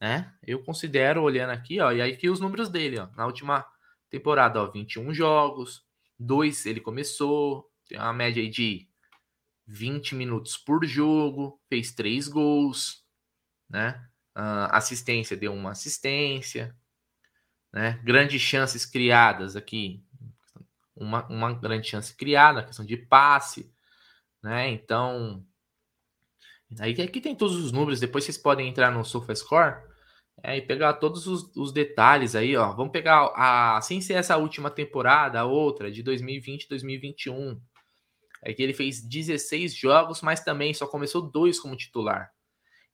né? 0.00 0.32
Eu 0.46 0.62
considero 0.62 1.22
olhando 1.22 1.50
aqui, 1.50 1.80
ó, 1.80 1.92
e 1.92 2.02
aí 2.02 2.16
que 2.16 2.28
os 2.28 2.40
números 2.40 2.68
dele, 2.68 2.98
ó, 2.98 3.08
na 3.16 3.26
última 3.26 3.64
temporada, 4.10 4.60
ó, 4.62 4.70
21 4.70 5.14
jogos, 5.14 5.84
dois 6.18 6.66
ele 6.66 6.80
começou, 6.80 7.70
tem 7.88 7.98
uma 7.98 8.12
média 8.12 8.42
aí 8.42 8.48
de 8.48 8.88
20 9.66 10.14
minutos 10.14 10.56
por 10.56 10.84
jogo, 10.84 11.60
fez 11.68 11.92
três 11.92 12.28
gols, 12.28 13.04
né? 13.68 14.06
Uh, 14.36 14.68
assistência 14.70 15.36
deu 15.36 15.52
uma 15.52 15.70
assistência, 15.70 16.76
né? 17.72 18.00
Grandes 18.04 18.40
chances 18.42 18.84
criadas 18.84 19.56
aqui, 19.56 20.04
uma, 20.94 21.26
uma 21.28 21.52
grande 21.52 21.88
chance 21.88 22.14
criada, 22.16 22.64
questão 22.64 22.84
de 22.84 22.96
passe, 22.96 23.72
né? 24.42 24.70
Então 24.70 25.44
Aí 26.80 26.92
aqui 27.00 27.20
tem 27.20 27.34
todos 27.34 27.56
os 27.56 27.72
números, 27.72 28.00
depois 28.00 28.24
vocês 28.24 28.38
podem 28.38 28.68
entrar 28.68 28.90
no 28.90 29.04
SofaScore 29.04 29.76
é, 30.42 30.56
e 30.56 30.62
pegar 30.62 30.94
todos 30.94 31.26
os, 31.26 31.54
os, 31.56 31.72
detalhes 31.72 32.34
aí, 32.34 32.56
ó. 32.56 32.72
Vamos 32.72 32.92
pegar 32.92 33.32
a 33.36 33.80
sem 33.80 34.00
ser 34.00 34.14
essa 34.14 34.36
última 34.36 34.70
temporada, 34.70 35.40
a 35.40 35.44
outra 35.44 35.90
de 35.90 36.02
2020 36.02 36.68
2021. 36.68 37.60
É 38.44 38.52
que 38.52 38.62
ele 38.62 38.74
fez 38.74 39.00
16 39.02 39.74
jogos, 39.74 40.20
mas 40.20 40.44
também 40.44 40.74
só 40.74 40.86
começou 40.86 41.22
dois 41.22 41.58
como 41.58 41.74
titular. 41.74 42.30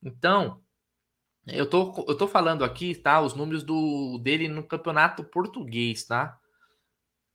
Então, 0.01 0.63
eu 1.47 1.69
tô, 1.69 2.05
eu 2.07 2.17
tô 2.17 2.29
falando 2.29 2.65
aqui, 2.65 2.95
tá? 2.95 3.21
Os 3.21 3.35
números 3.35 3.65
do 3.65 4.19
dele 4.19 4.47
no 4.47 4.63
campeonato 4.63 5.25
português, 5.25 6.05
tá? 6.05 6.39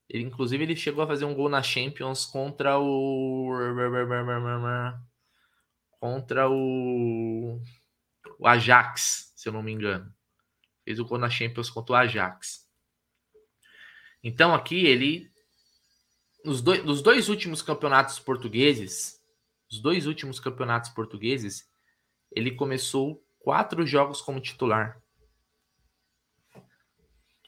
Ele, 0.07 0.23
inclusive, 0.23 0.63
ele 0.63 0.75
chegou 0.75 1.03
a 1.03 1.07
fazer 1.07 1.25
um 1.25 1.33
gol 1.33 1.49
na 1.49 1.61
Champions 1.61 2.25
contra 2.25 2.79
o 2.79 3.51
contra 5.99 6.49
o, 6.49 7.59
o 8.39 8.47
Ajax, 8.47 9.33
se 9.35 9.49
eu 9.49 9.53
não 9.53 9.63
me 9.63 9.71
engano. 9.71 10.13
Fez 10.85 10.99
o 10.99 11.05
gol 11.05 11.17
na 11.17 11.29
Champions 11.29 11.69
contra 11.69 11.93
o 11.93 11.95
Ajax. 11.95 12.65
Então 14.23 14.53
aqui 14.53 14.85
ele 14.85 15.31
nos 16.45 16.61
dois, 16.61 16.83
nos 16.85 17.01
dois 17.01 17.27
últimos 17.27 17.61
campeonatos 17.61 18.19
portugueses, 18.19 19.21
os 19.69 19.79
dois 19.81 20.05
últimos 20.05 20.39
campeonatos 20.39 20.91
portugueses, 20.91 21.69
ele 22.31 22.51
começou 22.51 23.23
quatro 23.39 23.85
jogos 23.85 24.21
como 24.21 24.39
titular. 24.39 25.01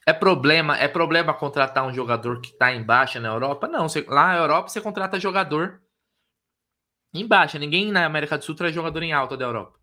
É 0.05 0.13
problema, 0.13 0.77
é 0.77 0.87
problema 0.87 1.33
contratar 1.33 1.85
um 1.85 1.93
jogador 1.93 2.41
que 2.41 2.51
está 2.51 2.73
em 2.73 2.81
baixa 2.81 3.19
na 3.19 3.27
Europa? 3.27 3.67
Não, 3.67 3.87
você, 3.87 4.01
lá 4.07 4.27
na 4.27 4.37
Europa 4.37 4.69
você 4.69 4.79
contrata 4.79 5.19
jogador 5.19 5.81
em 7.13 7.27
baixa. 7.27 7.59
Ninguém 7.59 7.91
na 7.91 8.05
América 8.05 8.37
do 8.37 8.43
Sul 8.43 8.55
traz 8.55 8.73
jogador 8.73 9.03
em 9.03 9.11
alta 9.11 9.35
da 9.35 9.45
Europa. 9.45 9.77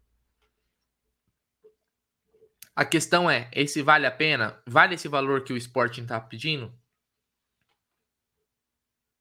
A 2.74 2.84
questão 2.84 3.30
é, 3.30 3.50
esse 3.52 3.82
vale 3.82 4.06
a 4.06 4.10
pena? 4.10 4.60
Vale 4.66 4.94
esse 4.94 5.08
valor 5.08 5.44
que 5.44 5.52
o 5.52 5.56
Sporting 5.56 6.02
está 6.02 6.18
pedindo? 6.18 6.72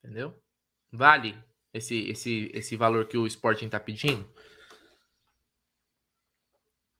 Entendeu? 0.03 0.37
Vale 0.91 1.41
esse, 1.73 2.09
esse, 2.09 2.51
esse 2.53 2.75
valor 2.75 3.07
que 3.07 3.17
o 3.17 3.25
Sporting 3.25 3.65
está 3.65 3.79
pedindo? 3.79 4.23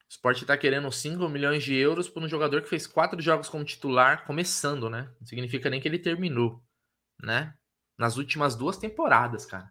O 0.04 0.10
Sport 0.10 0.42
está 0.42 0.56
querendo 0.56 0.90
5 0.90 1.28
milhões 1.28 1.62
de 1.62 1.74
euros 1.74 2.08
por 2.08 2.22
um 2.22 2.28
jogador 2.28 2.62
que 2.62 2.68
fez 2.68 2.86
quatro 2.86 3.20
jogos 3.20 3.48
como 3.48 3.64
titular, 3.64 4.24
começando, 4.24 4.88
né? 4.88 5.12
Não 5.20 5.26
significa 5.26 5.68
nem 5.68 5.80
que 5.80 5.88
ele 5.88 5.98
terminou, 5.98 6.62
né? 7.22 7.54
Nas 7.98 8.16
últimas 8.16 8.56
duas 8.56 8.78
temporadas, 8.78 9.44
cara. 9.44 9.70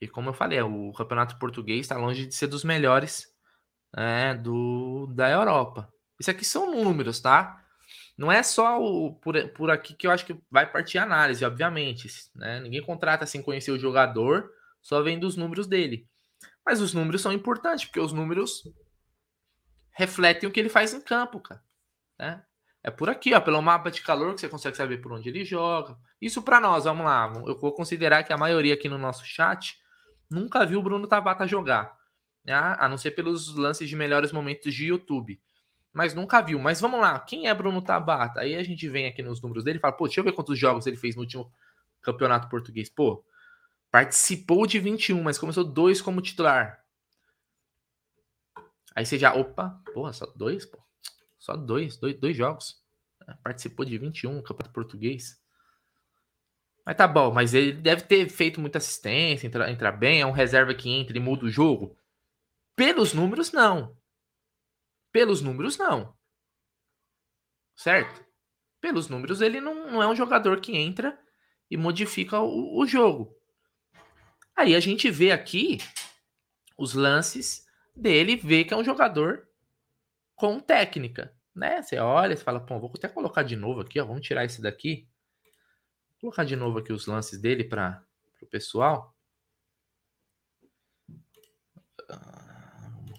E 0.00 0.08
como 0.08 0.30
eu 0.30 0.34
falei, 0.34 0.60
o 0.60 0.92
campeonato 0.92 1.38
português 1.38 1.80
está 1.82 1.96
longe 1.96 2.26
de 2.26 2.34
ser 2.34 2.48
dos 2.48 2.64
melhores 2.64 3.26
é, 3.96 4.34
do, 4.34 5.06
da 5.14 5.30
Europa. 5.30 5.90
Isso 6.20 6.30
aqui 6.30 6.44
são 6.44 6.74
números, 6.74 7.20
tá? 7.20 7.65
Não 8.16 8.32
é 8.32 8.42
só 8.42 8.80
o, 8.82 9.14
por, 9.14 9.36
por 9.50 9.70
aqui 9.70 9.94
que 9.94 10.06
eu 10.06 10.10
acho 10.10 10.24
que 10.24 10.38
vai 10.50 10.70
partir 10.70 10.98
a 10.98 11.02
análise, 11.02 11.44
obviamente. 11.44 12.08
Né? 12.34 12.60
Ninguém 12.60 12.82
contrata 12.82 13.26
sem 13.26 13.42
conhecer 13.42 13.70
o 13.70 13.78
jogador, 13.78 14.50
só 14.80 15.02
vendo 15.02 15.24
os 15.24 15.36
números 15.36 15.66
dele. 15.66 16.08
Mas 16.64 16.80
os 16.80 16.94
números 16.94 17.20
são 17.20 17.32
importantes, 17.32 17.84
porque 17.84 18.00
os 18.00 18.12
números 18.12 18.62
refletem 19.92 20.48
o 20.48 20.52
que 20.52 20.58
ele 20.58 20.68
faz 20.68 20.94
em 20.94 21.00
campo, 21.00 21.40
cara. 21.40 21.62
Né? 22.18 22.42
É 22.82 22.90
por 22.90 23.10
aqui, 23.10 23.34
ó, 23.34 23.40
pelo 23.40 23.60
mapa 23.60 23.90
de 23.90 24.00
calor 24.00 24.34
que 24.34 24.40
você 24.40 24.48
consegue 24.48 24.76
saber 24.76 24.98
por 24.98 25.12
onde 25.12 25.28
ele 25.28 25.44
joga. 25.44 25.96
Isso 26.20 26.40
para 26.40 26.60
nós, 26.60 26.84
vamos 26.84 27.04
lá. 27.04 27.32
Eu 27.46 27.58
vou 27.58 27.72
considerar 27.72 28.22
que 28.22 28.32
a 28.32 28.38
maioria 28.38 28.74
aqui 28.74 28.88
no 28.88 28.96
nosso 28.96 29.26
chat 29.26 29.76
nunca 30.30 30.64
viu 30.64 30.78
o 30.78 30.82
Bruno 30.82 31.06
Tabata 31.06 31.46
jogar, 31.46 31.96
né? 32.44 32.54
a 32.54 32.88
não 32.88 32.96
ser 32.96 33.10
pelos 33.10 33.54
lances 33.54 33.88
de 33.88 33.96
melhores 33.96 34.32
momentos 34.32 34.72
de 34.72 34.86
YouTube. 34.86 35.40
Mas 35.96 36.14
nunca 36.14 36.42
viu. 36.42 36.58
Mas 36.58 36.80
vamos 36.80 37.00
lá, 37.00 37.18
quem 37.18 37.48
é 37.48 37.54
Bruno 37.54 37.80
Tabata? 37.80 38.40
Aí 38.40 38.54
a 38.54 38.62
gente 38.62 38.88
vem 38.88 39.06
aqui 39.06 39.22
nos 39.22 39.40
números 39.40 39.64
dele 39.64 39.78
e 39.78 39.80
fala, 39.80 39.94
pô, 39.94 40.04
deixa 40.06 40.20
eu 40.20 40.24
ver 40.24 40.32
quantos 40.32 40.58
jogos 40.58 40.86
ele 40.86 40.96
fez 40.96 41.16
no 41.16 41.22
último 41.22 41.50
campeonato 42.02 42.48
português. 42.48 42.90
Pô, 42.90 43.24
Participou 43.90 44.66
de 44.66 44.78
21, 44.78 45.22
mas 45.22 45.38
começou 45.38 45.64
dois 45.64 46.02
como 46.02 46.20
titular. 46.20 46.84
Aí 48.94 49.06
você 49.06 49.18
já, 49.18 49.34
opa, 49.34 49.80
porra, 49.94 50.12
só 50.12 50.26
dois, 50.26 50.66
pô. 50.66 50.78
Só 51.38 51.56
dois, 51.56 51.96
dois, 51.96 52.14
dois 52.18 52.36
jogos. 52.36 52.82
É, 53.26 53.32
participou 53.42 53.86
de 53.86 53.96
21, 53.96 54.42
campeonato 54.42 54.74
português. 54.74 55.40
Mas 56.84 56.94
tá 56.94 57.08
bom, 57.08 57.32
mas 57.32 57.54
ele 57.54 57.72
deve 57.72 58.02
ter 58.02 58.28
feito 58.28 58.60
muita 58.60 58.76
assistência, 58.76 59.46
entra, 59.46 59.70
entra 59.70 59.90
bem, 59.90 60.20
é 60.20 60.26
um 60.26 60.30
reserva 60.30 60.74
que 60.74 60.90
entra 60.90 61.16
e 61.16 61.20
muda 61.20 61.46
o 61.46 61.50
jogo. 61.50 61.96
Pelos 62.76 63.14
números, 63.14 63.50
não. 63.50 63.96
Pelos 65.16 65.40
números, 65.40 65.78
não. 65.78 66.14
Certo? 67.74 68.22
Pelos 68.82 69.08
números, 69.08 69.40
ele 69.40 69.62
não, 69.62 69.90
não 69.90 70.02
é 70.02 70.06
um 70.06 70.14
jogador 70.14 70.60
que 70.60 70.76
entra 70.76 71.18
e 71.70 71.76
modifica 71.78 72.38
o, 72.38 72.78
o 72.78 72.86
jogo. 72.86 73.34
Aí 74.54 74.74
a 74.74 74.80
gente 74.80 75.10
vê 75.10 75.32
aqui 75.32 75.78
os 76.76 76.92
lances 76.92 77.66
dele, 77.96 78.36
vê 78.36 78.62
que 78.62 78.74
é 78.74 78.76
um 78.76 78.84
jogador 78.84 79.48
com 80.34 80.60
técnica, 80.60 81.34
né? 81.54 81.80
Você 81.80 81.96
olha 81.98 82.34
e 82.34 82.36
fala, 82.36 82.60
pô, 82.60 82.78
vou 82.78 82.92
até 82.94 83.08
colocar 83.08 83.42
de 83.42 83.56
novo 83.56 83.80
aqui, 83.80 83.98
ó, 83.98 84.04
vamos 84.04 84.20
tirar 84.20 84.44
esse 84.44 84.60
daqui. 84.60 85.08
Vou 86.10 86.30
colocar 86.30 86.44
de 86.44 86.56
novo 86.56 86.78
aqui 86.78 86.92
os 86.92 87.06
lances 87.06 87.40
dele 87.40 87.64
para 87.64 88.04
o 88.42 88.46
pessoal. 88.46 89.16
Ah, 92.10 92.45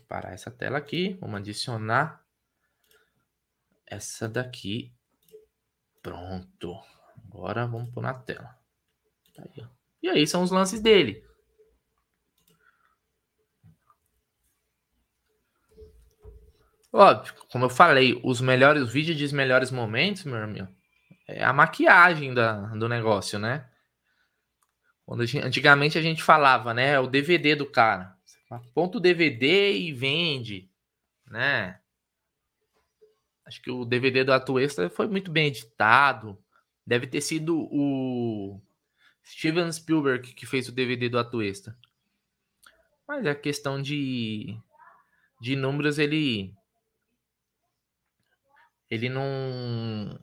parar 0.07 0.33
essa 0.33 0.49
tela 0.49 0.77
aqui, 0.77 1.17
vamos 1.19 1.39
adicionar 1.39 2.23
essa 3.85 4.27
daqui. 4.27 4.93
Pronto. 6.01 6.79
Agora 7.25 7.65
vamos 7.65 7.89
pôr 7.91 8.01
na 8.01 8.13
tela. 8.13 8.57
Tá 9.35 9.43
aí, 9.43 9.67
e 10.01 10.09
aí 10.09 10.27
são 10.27 10.43
os 10.43 10.51
lances 10.51 10.81
dele. 10.81 11.25
Óbvio, 16.91 17.33
como 17.51 17.65
eu 17.65 17.69
falei, 17.69 18.19
os 18.23 18.41
melhores 18.41 18.91
vídeos 18.91 19.17
de 19.17 19.35
melhores 19.35 19.69
momentos, 19.69 20.23
meu 20.23 20.41
amigo, 20.41 20.67
é 21.27 21.43
a 21.43 21.53
maquiagem 21.53 22.33
da, 22.33 22.53
do 22.75 22.87
negócio, 22.87 23.37
né? 23.37 23.69
Quando 25.05 25.21
antigamente 25.43 25.97
a 25.97 26.01
gente 26.01 26.23
falava, 26.23 26.73
né? 26.73 26.93
É 26.93 26.99
o 26.99 27.07
DVD 27.07 27.55
do 27.55 27.69
cara. 27.69 28.16
Ponto 28.73 28.99
DVD 28.99 29.73
e 29.73 29.91
vende, 29.91 30.69
né? 31.25 31.79
Acho 33.45 33.61
que 33.61 33.71
o 33.71 33.85
DVD 33.85 34.23
do 34.23 34.33
Atuesta 34.33 34.89
foi 34.89 35.07
muito 35.07 35.31
bem 35.31 35.47
editado. 35.47 36.37
Deve 36.85 37.07
ter 37.07 37.21
sido 37.21 37.67
o 37.71 38.61
Steven 39.25 39.71
Spielberg 39.71 40.33
que 40.33 40.45
fez 40.45 40.67
o 40.67 40.71
DVD 40.71 41.09
do 41.09 41.19
Atuesta. 41.19 41.77
Mas 43.07 43.25
a 43.25 43.35
questão 43.35 43.81
de, 43.81 44.57
de 45.41 45.55
números, 45.55 45.97
ele 45.97 46.53
ele 48.89 49.09
não 49.09 50.19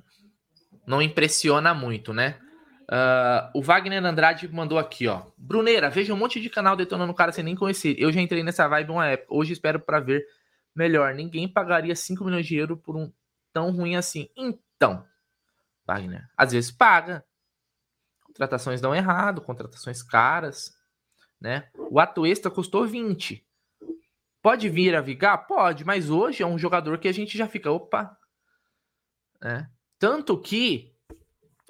não 0.87 1.01
impressiona 1.01 1.73
muito, 1.73 2.13
né? 2.13 2.39
Uh, 2.85 3.51
o 3.55 3.63
Wagner 3.63 4.05
Andrade 4.05 4.47
mandou 4.49 4.79
aqui, 4.79 5.09
ó. 5.09 5.23
Bruneira, 5.39 5.89
veja 5.89 6.13
um 6.13 6.17
monte 6.17 6.41
de 6.41 6.51
canal 6.51 6.77
detonando 6.77 7.13
o 7.13 7.15
cara 7.15 7.33
sem 7.33 7.43
nem 7.43 7.57
conhecer. 7.57 7.97
Eu 7.99 8.13
já 8.13 8.21
entrei 8.21 8.43
nessa 8.43 8.69
vibe 8.69 8.91
uma 8.91 9.07
época. 9.07 9.35
Hoje 9.35 9.53
espero 9.53 9.81
para 9.81 10.01
ver 10.01 10.27
melhor. 10.75 11.15
Ninguém 11.15 11.49
pagaria 11.49 11.97
5 11.97 12.25
milhões 12.25 12.47
de 12.47 12.57
euros 12.57 12.79
por 12.81 12.97
um 12.97 13.11
tão 13.53 13.71
ruim 13.71 13.97
assim. 13.97 14.29
Então, 14.37 15.05
Wagner, 15.87 16.29
às 16.37 16.53
vezes 16.53 16.71
paga. 16.71 17.25
Contratações 18.25 18.81
dão 18.81 18.95
errado, 18.95 19.41
contratações 19.41 20.03
caras, 20.03 20.77
né? 21.41 21.69
O 21.91 22.01
Atuesta 22.01 22.51
custou 22.51 22.87
20. 22.87 23.47
Pode 24.43 24.69
vir 24.69 24.95
a 24.95 25.01
Vigar? 25.01 25.47
Pode, 25.47 25.85
mas 25.85 26.11
hoje 26.11 26.43
é 26.43 26.47
um 26.47 26.59
jogador 26.59 26.99
que 26.99 27.09
a 27.09 27.13
gente 27.13 27.39
já 27.39 27.47
fica, 27.47 27.71
opa, 27.71 28.19
né? 29.41 29.71
Tanto 29.99 30.39
que 30.39 30.94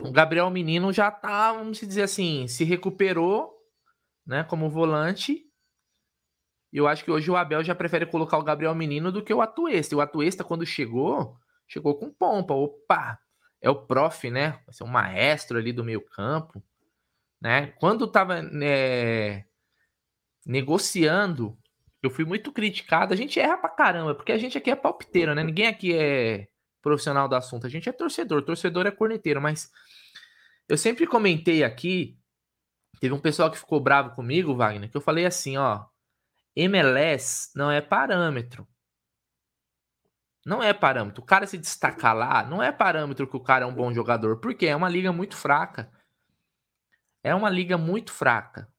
o 0.01 0.11
Gabriel 0.11 0.51
Menino 0.51 0.93
já 0.93 1.11
tá, 1.11 1.53
vamos 1.53 1.79
dizer 1.79 2.03
assim, 2.03 2.49
se 2.49 2.65
recuperou, 2.65 3.55
né, 4.27 4.43
como 4.45 4.69
volante. 4.69 5.45
E 6.73 6.77
eu 6.77 6.89
acho 6.89 7.05
que 7.05 7.11
hoje 7.11 7.31
o 7.31 7.37
Abel 7.37 7.63
já 7.63 7.75
prefere 7.75 8.05
colocar 8.05 8.37
o 8.37 8.43
Gabriel 8.43 8.75
Menino 8.75 9.13
do 9.13 9.23
que 9.23 9.33
o 9.33 9.41
Atuesta. 9.41 9.95
E 9.95 9.97
o 9.97 10.01
Atuesta, 10.01 10.43
quando 10.43 10.67
chegou, 10.67 11.37
chegou 11.69 11.97
com 11.97 12.13
pompa. 12.13 12.53
Opa, 12.53 13.19
é 13.61 13.71
o 13.71 13.87
prof, 13.87 14.29
né? 14.29 14.61
Vai 14.67 14.75
ser 14.75 14.85
maestro 14.85 15.57
ali 15.57 15.73
do 15.73 15.85
meio 15.85 16.01
campo. 16.01 16.61
Né? 17.41 17.69
Quando 17.79 18.09
tava 18.09 18.43
né, 18.43 19.45
negociando, 20.45 21.57
eu 22.03 22.11
fui 22.11 22.25
muito 22.25 22.51
criticado. 22.51 23.15
A 23.15 23.17
gente 23.17 23.39
erra 23.39 23.57
pra 23.57 23.69
caramba, 23.69 24.15
porque 24.15 24.33
a 24.33 24.39
gente 24.39 24.59
aqui 24.59 24.71
é 24.71 24.77
palpiteiro, 24.77 25.35
né? 25.35 25.45
Ninguém 25.45 25.69
aqui 25.69 25.95
é 25.97 26.49
profissional 26.85 27.27
do 27.27 27.35
assunto. 27.35 27.67
A 27.67 27.71
gente 27.71 27.89
é 27.89 27.93
torcedor, 27.93 28.43
torcedor 28.43 28.87
é 28.87 28.91
corneteiro, 28.91 29.41
mas 29.41 29.73
eu 30.69 30.77
sempre 30.77 31.07
comentei 31.07 31.65
aqui, 31.65 32.17
teve 33.01 33.15
um 33.15 33.19
pessoal 33.19 33.51
que 33.51 33.59
ficou 33.59 33.81
bravo 33.81 34.15
comigo, 34.15 34.55
Wagner, 34.55 34.91
que 34.91 34.97
eu 34.97 35.01
falei 35.01 35.25
assim, 35.25 35.57
ó, 35.57 35.87
MLS 36.55 37.51
não 37.57 37.71
é 37.71 37.81
parâmetro. 37.81 38.69
Não 40.45 40.63
é 40.63 40.75
parâmetro. 40.75 41.23
O 41.23 41.27
cara 41.27 41.47
se 41.47 41.57
destacar 41.57 42.15
lá, 42.15 42.45
não 42.45 42.63
é 42.63 42.71
parâmetro 42.71 43.27
que 43.27 43.37
o 43.37 43.41
cara 43.41 43.65
é 43.65 43.67
um 43.67 43.75
bom 43.75 43.93
jogador, 43.95 44.37
porque 44.37 44.67
é 44.67 44.77
uma 44.77 44.91
liga 44.91 45.11
muito 45.11 45.35
fraca. 45.35 45.91
É 47.23 47.35
uma 47.35 47.49
liga 47.49 47.79
muito 47.79 48.13
fraca. 48.13 48.71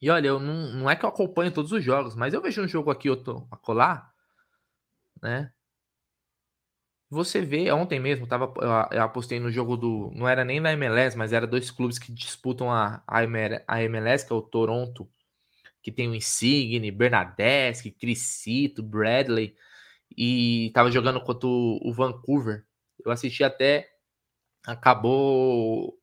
E 0.00 0.10
olha, 0.10 0.28
eu 0.28 0.40
não, 0.40 0.72
não 0.72 0.90
é 0.90 0.96
que 0.96 1.04
eu 1.04 1.10
acompanho 1.10 1.52
todos 1.52 1.72
os 1.72 1.84
jogos, 1.84 2.16
mas 2.16 2.32
eu 2.32 2.40
vejo 2.40 2.62
um 2.62 2.66
jogo 2.66 2.90
aqui, 2.90 3.08
a 3.10 3.56
colar, 3.58 4.12
né? 5.22 5.52
Você 7.12 7.42
vê, 7.42 7.70
ontem 7.70 8.00
mesmo, 8.00 8.26
tava, 8.26 8.54
eu 8.90 9.02
apostei 9.02 9.38
no 9.38 9.50
jogo 9.50 9.76
do. 9.76 10.10
Não 10.14 10.26
era 10.26 10.46
nem 10.46 10.62
da 10.62 10.72
MLS, 10.72 11.14
mas 11.14 11.30
era 11.34 11.46
dois 11.46 11.70
clubes 11.70 11.98
que 11.98 12.10
disputam 12.10 12.70
a, 12.72 13.02
a, 13.06 13.22
MLS, 13.82 14.26
que 14.26 14.32
é 14.32 14.36
o 14.36 14.40
Toronto, 14.40 15.06
que 15.82 15.92
tem 15.92 16.08
o 16.08 16.14
Insigne, 16.14 16.90
Bernadette, 16.90 17.90
Crisito, 17.90 18.82
Bradley, 18.82 19.54
e 20.16 20.70
tava 20.72 20.90
jogando 20.90 21.20
contra 21.20 21.46
o, 21.46 21.92
Vancouver. 21.92 22.64
Eu 23.04 23.12
assisti 23.12 23.44
até. 23.44 23.90
Acabou 24.66 25.94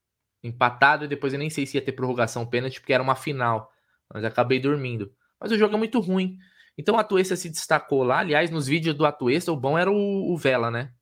empatado 0.44 1.06
e 1.06 1.08
depois 1.08 1.34
eu 1.34 1.40
nem 1.40 1.50
sei 1.50 1.66
se 1.66 1.76
ia 1.78 1.82
ter 1.84 1.94
prorrogação 1.94 2.46
pênalti, 2.46 2.80
porque 2.80 2.94
era 2.94 3.02
uma 3.02 3.16
final. 3.16 3.74
Mas 4.14 4.24
acabei 4.24 4.60
dormindo. 4.60 5.12
Mas 5.40 5.52
o 5.52 5.58
jogo 5.58 5.74
é 5.74 5.78
muito 5.80 6.00
ruim. 6.00 6.38
Então 6.78 6.96
o 6.96 7.00
Atuesta 7.00 7.36
se 7.36 7.50
destacou 7.50 8.04
lá. 8.04 8.20
Aliás, 8.20 8.52
nos 8.52 8.68
vídeos 8.68 8.96
do 8.96 9.08
Atuesta, 9.08 9.52
o 9.52 9.58
bom 9.58 9.76
era 9.76 9.90
o, 9.92 10.32
o 10.32 10.38
Vela, 10.38 10.70
né? 10.70 10.94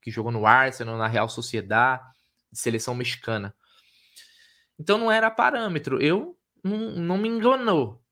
Que 0.00 0.10
jogou 0.10 0.32
no 0.32 0.46
Arsenal, 0.46 0.96
na 0.96 1.06
Real 1.06 1.28
Sociedade, 1.28 2.02
seleção 2.52 2.94
mexicana. 2.94 3.54
Então 4.78 4.98
não 4.98 5.10
era 5.10 5.30
parâmetro. 5.30 6.00
Eu 6.00 6.38
não, 6.62 6.78
não 6.92 7.18
me 7.18 7.28
enganou. 7.28 8.02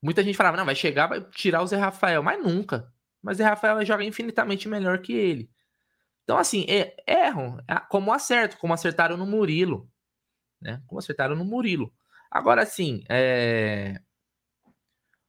Muita 0.00 0.22
gente 0.22 0.36
falava, 0.36 0.56
não, 0.56 0.64
vai 0.64 0.74
chegar, 0.74 1.06
vai 1.06 1.20
tirar 1.20 1.62
o 1.62 1.66
Zé 1.66 1.76
Rafael, 1.76 2.22
mas 2.22 2.42
nunca. 2.42 2.92
Mas 3.22 3.36
o 3.36 3.38
Zé 3.38 3.44
Rafael 3.44 3.84
joga 3.84 4.04
infinitamente 4.04 4.68
melhor 4.68 4.98
que 5.00 5.12
ele. 5.12 5.50
Então, 6.22 6.38
assim, 6.38 6.66
é, 6.68 6.94
erram, 7.06 7.58
como 7.88 8.12
acerto, 8.12 8.58
como 8.58 8.74
acertaram 8.74 9.16
no 9.16 9.26
Murilo. 9.26 9.90
Né? 10.60 10.82
Como 10.86 10.98
acertaram 10.98 11.34
no 11.34 11.44
Murilo. 11.44 11.92
Agora, 12.30 12.62
assim, 12.62 13.02
é... 13.08 14.00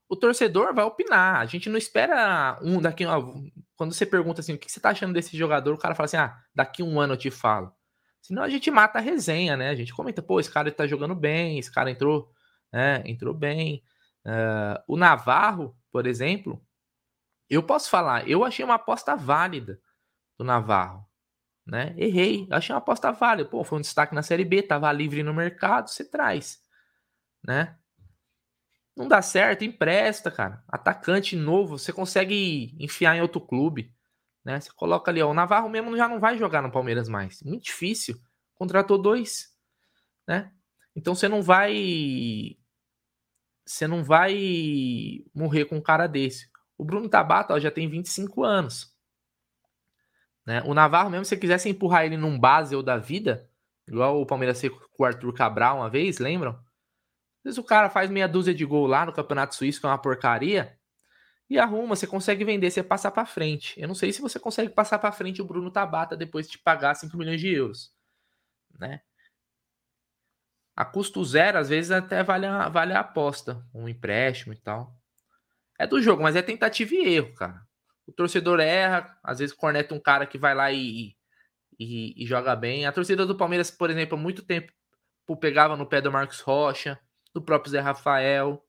o 0.07 0.15
torcedor 0.15 0.73
vai 0.73 0.83
opinar. 0.83 1.37
A 1.37 1.45
gente 1.45 1.69
não 1.69 1.77
espera 1.77 2.59
um 2.61 2.81
daqui. 2.81 3.05
Ó, 3.05 3.33
quando 3.79 3.93
você 3.93 4.05
pergunta 4.05 4.41
assim, 4.41 4.55
o 4.55 4.57
que 4.57 4.69
você 4.69 4.77
tá 4.77 4.89
achando 4.89 5.13
desse 5.13 5.37
jogador, 5.37 5.73
o 5.73 5.77
cara 5.77 5.95
fala 5.95 6.03
assim: 6.03 6.17
ah, 6.17 6.37
daqui 6.53 6.83
um 6.83 6.99
ano 6.99 7.13
eu 7.13 7.17
te 7.17 7.31
falo. 7.31 7.73
Senão 8.21 8.43
a 8.43 8.49
gente 8.49 8.69
mata 8.69 8.99
a 8.99 9.01
resenha, 9.01 9.55
né? 9.55 9.69
A 9.69 9.75
gente 9.75 9.93
comenta, 9.93 10.21
pô, 10.21 10.37
esse 10.37 10.51
cara 10.51 10.69
tá 10.69 10.85
jogando 10.85 11.15
bem, 11.15 11.57
esse 11.57 11.71
cara 11.71 11.89
entrou, 11.89 12.29
né? 12.73 13.01
Entrou 13.05 13.33
bem. 13.33 13.81
Uh, 14.25 14.83
o 14.85 14.97
Navarro, 14.97 15.77
por 15.93 16.05
exemplo, 16.05 16.61
eu 17.49 17.63
posso 17.63 17.89
falar, 17.89 18.27
eu 18.27 18.43
achei 18.43 18.65
uma 18.65 18.75
aposta 18.75 19.15
válida 19.15 19.79
do 20.37 20.43
Navarro. 20.43 21.07
Né? 21.65 21.95
Errei, 21.97 22.49
achei 22.51 22.75
uma 22.75 22.79
aposta 22.79 23.13
válida. 23.13 23.49
Pô, 23.49 23.63
foi 23.63 23.77
um 23.77 23.81
destaque 23.81 24.13
na 24.13 24.21
Série 24.21 24.43
B, 24.43 24.61
tava 24.61 24.91
livre 24.91 25.23
no 25.23 25.33
mercado, 25.33 25.89
você 25.89 26.03
traz. 26.03 26.59
Né? 27.41 27.78
Não 28.99 29.07
dá 29.07 29.21
certo, 29.21 29.63
empresta, 29.63 30.29
cara. 30.29 30.61
Atacante 30.67 31.33
novo, 31.33 31.79
você 31.79 31.93
consegue 31.93 32.75
enfiar 32.77 33.15
em 33.15 33.21
outro 33.21 33.39
clube. 33.39 33.95
Né? 34.43 34.59
Você 34.59 34.69
coloca 34.73 35.09
ali, 35.09 35.21
ó, 35.21 35.31
o 35.31 35.33
Navarro 35.33 35.69
mesmo 35.69 35.95
já 35.95 36.05
não 36.05 36.19
vai 36.19 36.37
jogar 36.37 36.61
no 36.61 36.69
Palmeiras 36.69 37.07
mais. 37.07 37.41
Muito 37.41 37.63
difícil. 37.63 38.19
Contratou 38.55 38.97
dois. 39.01 39.55
Né? 40.27 40.51
Então 40.93 41.15
você 41.15 41.29
não 41.29 41.41
vai 41.41 42.57
você 43.65 43.87
não 43.87 44.03
vai 44.03 45.23
morrer 45.33 45.63
com 45.63 45.77
um 45.77 45.81
cara 45.81 46.05
desse. 46.05 46.49
O 46.77 46.83
Bruno 46.83 47.07
Tabata 47.07 47.53
ó, 47.53 47.59
já 47.59 47.71
tem 47.71 47.87
25 47.87 48.43
anos. 48.43 48.93
Né? 50.45 50.61
O 50.65 50.73
Navarro, 50.73 51.09
mesmo 51.09 51.23
se 51.23 51.29
você 51.29 51.37
quisesse 51.37 51.69
empurrar 51.69 52.03
ele 52.03 52.17
num 52.17 52.37
Basel 52.37 52.83
da 52.83 52.97
vida, 52.97 53.49
igual 53.87 54.19
o 54.19 54.25
Palmeiras 54.25 54.59
fez 54.59 54.73
com 54.73 55.03
o 55.03 55.05
Arthur 55.05 55.33
Cabral 55.33 55.77
uma 55.77 55.89
vez, 55.89 56.17
lembram? 56.17 56.59
Às 57.39 57.43
vezes 57.43 57.57
o 57.57 57.63
cara 57.63 57.89
faz 57.89 58.09
meia 58.09 58.27
dúzia 58.27 58.53
de 58.53 58.65
gol 58.65 58.85
lá 58.87 59.05
no 59.05 59.13
Campeonato 59.13 59.55
Suíço, 59.55 59.79
que 59.79 59.85
é 59.85 59.89
uma 59.89 59.97
porcaria, 59.97 60.77
e 61.49 61.57
arruma, 61.57 61.95
você 61.95 62.05
consegue 62.05 62.45
vender, 62.45 62.69
você 62.69 62.83
passa 62.83 63.09
para 63.09 63.25
frente. 63.25 63.79
Eu 63.79 63.87
não 63.87 63.95
sei 63.95 64.13
se 64.13 64.21
você 64.21 64.39
consegue 64.39 64.69
passar 64.69 64.99
para 64.99 65.11
frente 65.11 65.41
o 65.41 65.45
Bruno 65.45 65.71
Tabata 65.71 66.15
depois 66.15 66.49
de 66.49 66.59
pagar 66.59 66.95
5 66.95 67.17
milhões 67.17 67.41
de 67.41 67.49
euros, 67.49 67.91
né? 68.79 69.01
a 70.79 70.85
custo 70.85 71.25
zero, 71.25 71.57
às 71.57 71.67
vezes 71.67 71.91
até 71.91 72.23
vale 72.23 72.45
a, 72.45 72.69
vale 72.69 72.93
a 72.93 73.01
aposta, 73.01 73.61
um 73.73 73.89
empréstimo 73.89 74.53
e 74.53 74.55
tal. 74.55 74.95
É 75.77 75.85
do 75.85 76.01
jogo, 76.01 76.23
mas 76.23 76.37
é 76.37 76.41
tentativa 76.41 76.95
e 76.95 77.15
erro, 77.15 77.35
cara. 77.35 77.61
O 78.07 78.13
torcedor 78.13 78.61
erra, 78.61 79.19
às 79.21 79.39
vezes 79.39 79.53
corneta 79.53 79.93
um 79.93 79.99
cara 79.99 80.25
que 80.25 80.37
vai 80.37 80.55
lá 80.55 80.71
e, 80.71 81.17
e, 81.77 82.23
e 82.23 82.25
joga 82.25 82.55
bem. 82.55 82.85
A 82.85 82.93
torcida 82.93 83.25
do 83.25 83.35
Palmeiras, 83.35 83.69
por 83.69 83.89
exemplo, 83.89 84.17
há 84.17 84.21
muito 84.21 84.41
tempo 84.41 84.71
pegava 85.41 85.75
no 85.75 85.85
pé 85.85 85.99
do 85.99 86.11
Marcos 86.11 86.39
Rocha, 86.39 86.97
do 87.33 87.41
próprio 87.41 87.71
Zé 87.71 87.79
Rafael. 87.79 88.63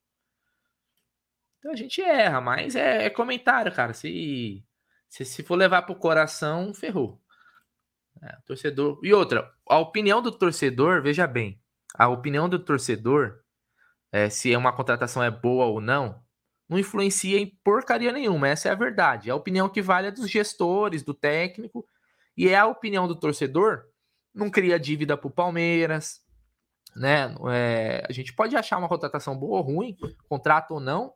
Então 1.59 1.71
a 1.71 1.75
gente 1.75 2.01
erra, 2.01 2.41
mas 2.41 2.75
é, 2.75 3.05
é 3.05 3.09
comentário, 3.09 3.71
cara. 3.73 3.93
Se, 3.93 4.63
se, 5.07 5.25
se 5.25 5.43
for 5.43 5.55
levar 5.55 5.83
pro 5.83 5.95
coração, 5.95 6.73
ferrou. 6.73 7.21
É, 8.21 8.37
torcedor. 8.45 8.99
E 9.03 9.13
outra, 9.13 9.51
a 9.67 9.79
opinião 9.79 10.21
do 10.21 10.31
torcedor, 10.31 11.01
veja 11.01 11.25
bem, 11.25 11.61
a 11.95 12.07
opinião 12.07 12.47
do 12.47 12.59
torcedor, 12.59 13.39
é, 14.11 14.29
se 14.29 14.53
é 14.53 14.57
uma 14.57 14.73
contratação 14.73 15.23
é 15.23 15.31
boa 15.31 15.65
ou 15.65 15.81
não, 15.81 16.21
não 16.67 16.79
influencia 16.79 17.37
em 17.39 17.47
porcaria 17.63 18.11
nenhuma. 18.11 18.47
Essa 18.47 18.69
é 18.69 18.71
a 18.71 18.75
verdade. 18.75 19.29
A 19.29 19.35
opinião 19.35 19.67
que 19.67 19.81
vale 19.81 20.07
é 20.07 20.11
dos 20.11 20.29
gestores, 20.29 21.03
do 21.03 21.13
técnico, 21.13 21.85
e 22.35 22.47
é 22.47 22.57
a 22.57 22.65
opinião 22.65 23.07
do 23.07 23.15
torcedor. 23.15 23.83
Não 24.33 24.49
cria 24.49 24.79
dívida 24.79 25.17
para 25.17 25.27
o 25.27 25.31
Palmeiras, 25.31 26.21
né? 26.95 27.35
É, 27.51 28.05
a 28.07 28.11
gente 28.11 28.33
pode 28.33 28.55
achar 28.55 28.77
uma 28.77 28.89
contratação 28.89 29.37
boa 29.37 29.57
ou 29.57 29.63
ruim, 29.63 29.97
contrato 30.27 30.71
ou 30.71 30.79
não, 30.79 31.13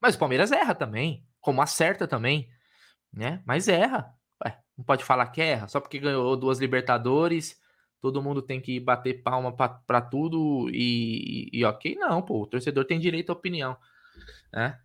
mas 0.00 0.14
o 0.14 0.18
Palmeiras 0.18 0.52
erra 0.52 0.74
também, 0.74 1.26
como 1.40 1.60
acerta 1.60 2.06
também, 2.06 2.48
né? 3.12 3.42
Mas 3.44 3.68
erra. 3.68 4.14
Ué, 4.44 4.58
não 4.76 4.84
pode 4.84 5.04
falar 5.04 5.26
que 5.28 5.40
erra, 5.40 5.68
só 5.68 5.80
porque 5.80 5.98
ganhou 5.98 6.36
duas 6.36 6.58
Libertadores 6.58 7.58
todo 8.00 8.22
mundo 8.22 8.40
tem 8.42 8.60
que 8.60 8.78
bater 8.78 9.22
palma 9.22 9.52
para 9.52 10.00
tudo 10.00 10.68
e, 10.70 11.48
e, 11.52 11.60
e, 11.60 11.64
ok, 11.64 11.96
não, 11.96 12.22
pô, 12.22 12.42
o 12.42 12.46
torcedor 12.46 12.84
tem 12.84 12.98
direito 12.98 13.30
à 13.30 13.32
opinião, 13.32 13.76
né? 14.52 14.78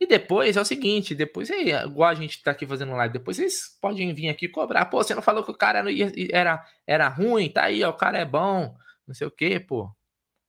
E 0.00 0.06
depois 0.06 0.56
é 0.56 0.60
o 0.60 0.64
seguinte, 0.64 1.14
depois, 1.14 1.50
é, 1.50 1.84
igual 1.84 2.08
a 2.08 2.14
gente 2.14 2.40
tá 2.42 2.52
aqui 2.52 2.66
fazendo 2.66 2.92
live, 2.92 3.12
depois 3.12 3.36
vocês 3.36 3.76
podem 3.80 4.14
vir 4.14 4.28
aqui 4.28 4.48
cobrar, 4.48 4.86
pô, 4.86 5.02
você 5.02 5.14
não 5.14 5.22
falou 5.22 5.42
que 5.42 5.50
o 5.50 5.54
cara 5.56 5.82
era, 6.30 6.64
era 6.86 7.08
ruim, 7.08 7.50
tá 7.50 7.64
aí, 7.64 7.82
ó, 7.82 7.90
o 7.90 7.96
cara 7.96 8.18
é 8.18 8.24
bom, 8.24 8.76
não 9.06 9.14
sei 9.14 9.26
o 9.26 9.30
que, 9.30 9.58
pô. 9.58 9.90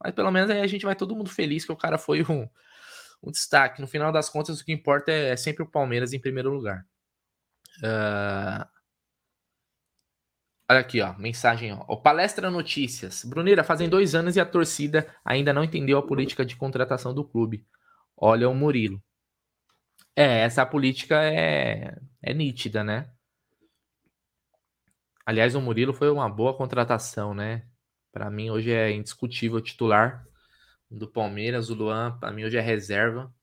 Mas 0.03 0.13
pelo 0.13 0.31
menos 0.31 0.49
aí 0.51 0.61
a 0.61 0.67
gente 0.67 0.85
vai 0.85 0.95
todo 0.95 1.15
mundo 1.15 1.29
feliz 1.29 1.65
que 1.65 1.71
o 1.71 1.77
cara 1.77 1.97
foi 1.97 2.21
um, 2.23 2.47
um 3.23 3.31
destaque. 3.31 3.81
No 3.81 3.87
final 3.87 4.11
das 4.11 4.29
contas, 4.29 4.59
o 4.61 4.65
que 4.65 4.71
importa 4.71 5.11
é, 5.11 5.31
é 5.31 5.37
sempre 5.37 5.63
o 5.63 5.67
Palmeiras 5.69 6.13
em 6.13 6.19
primeiro 6.19 6.51
lugar. 6.51 6.85
Uh, 7.79 8.79
Olha 10.71 10.81
aqui, 10.81 11.01
ó, 11.01 11.17
mensagem, 11.17 11.73
ó. 11.73 11.83
O 11.87 11.97
Palestra 11.97 12.51
Notícias. 12.51 13.25
Brunira, 13.25 13.63
fazem 13.63 13.89
dois 13.89 14.13
anos 14.13 14.35
e 14.35 14.39
a 14.39 14.45
torcida 14.45 15.07
ainda 15.25 15.51
não 15.51 15.63
entendeu 15.63 15.97
a 15.97 16.05
política 16.05 16.45
de 16.45 16.55
contratação 16.55 17.11
do 17.11 17.23
clube. 17.23 17.65
Olha 18.15 18.47
o 18.47 18.53
Murilo. 18.53 19.01
É, 20.19 20.41
essa 20.41 20.65
política 20.65 21.23
é, 21.23 21.97
é 22.21 22.33
nítida, 22.33 22.83
né? 22.83 23.09
Aliás, 25.25 25.55
o 25.55 25.61
Murilo 25.61 25.93
foi 25.93 26.09
uma 26.09 26.27
boa 26.27 26.53
contratação, 26.53 27.33
né? 27.33 27.65
Para 28.11 28.29
mim, 28.29 28.49
hoje 28.49 28.69
é 28.69 28.91
indiscutível 28.91 29.61
titular 29.61 30.27
do 30.91 31.07
Palmeiras. 31.07 31.69
O 31.69 31.73
Luan, 31.73 32.19
para 32.19 32.33
mim, 32.33 32.43
hoje 32.43 32.57
é 32.57 32.59
reserva. 32.59 33.33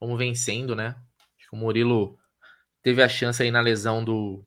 Vamos 0.00 0.18
vencendo, 0.18 0.74
né? 0.74 0.96
Acho 1.38 1.50
que 1.50 1.54
o 1.54 1.56
Murilo 1.56 2.18
teve 2.82 3.00
a 3.00 3.08
chance 3.08 3.40
aí 3.40 3.52
na 3.52 3.60
lesão 3.60 4.02
do, 4.02 4.44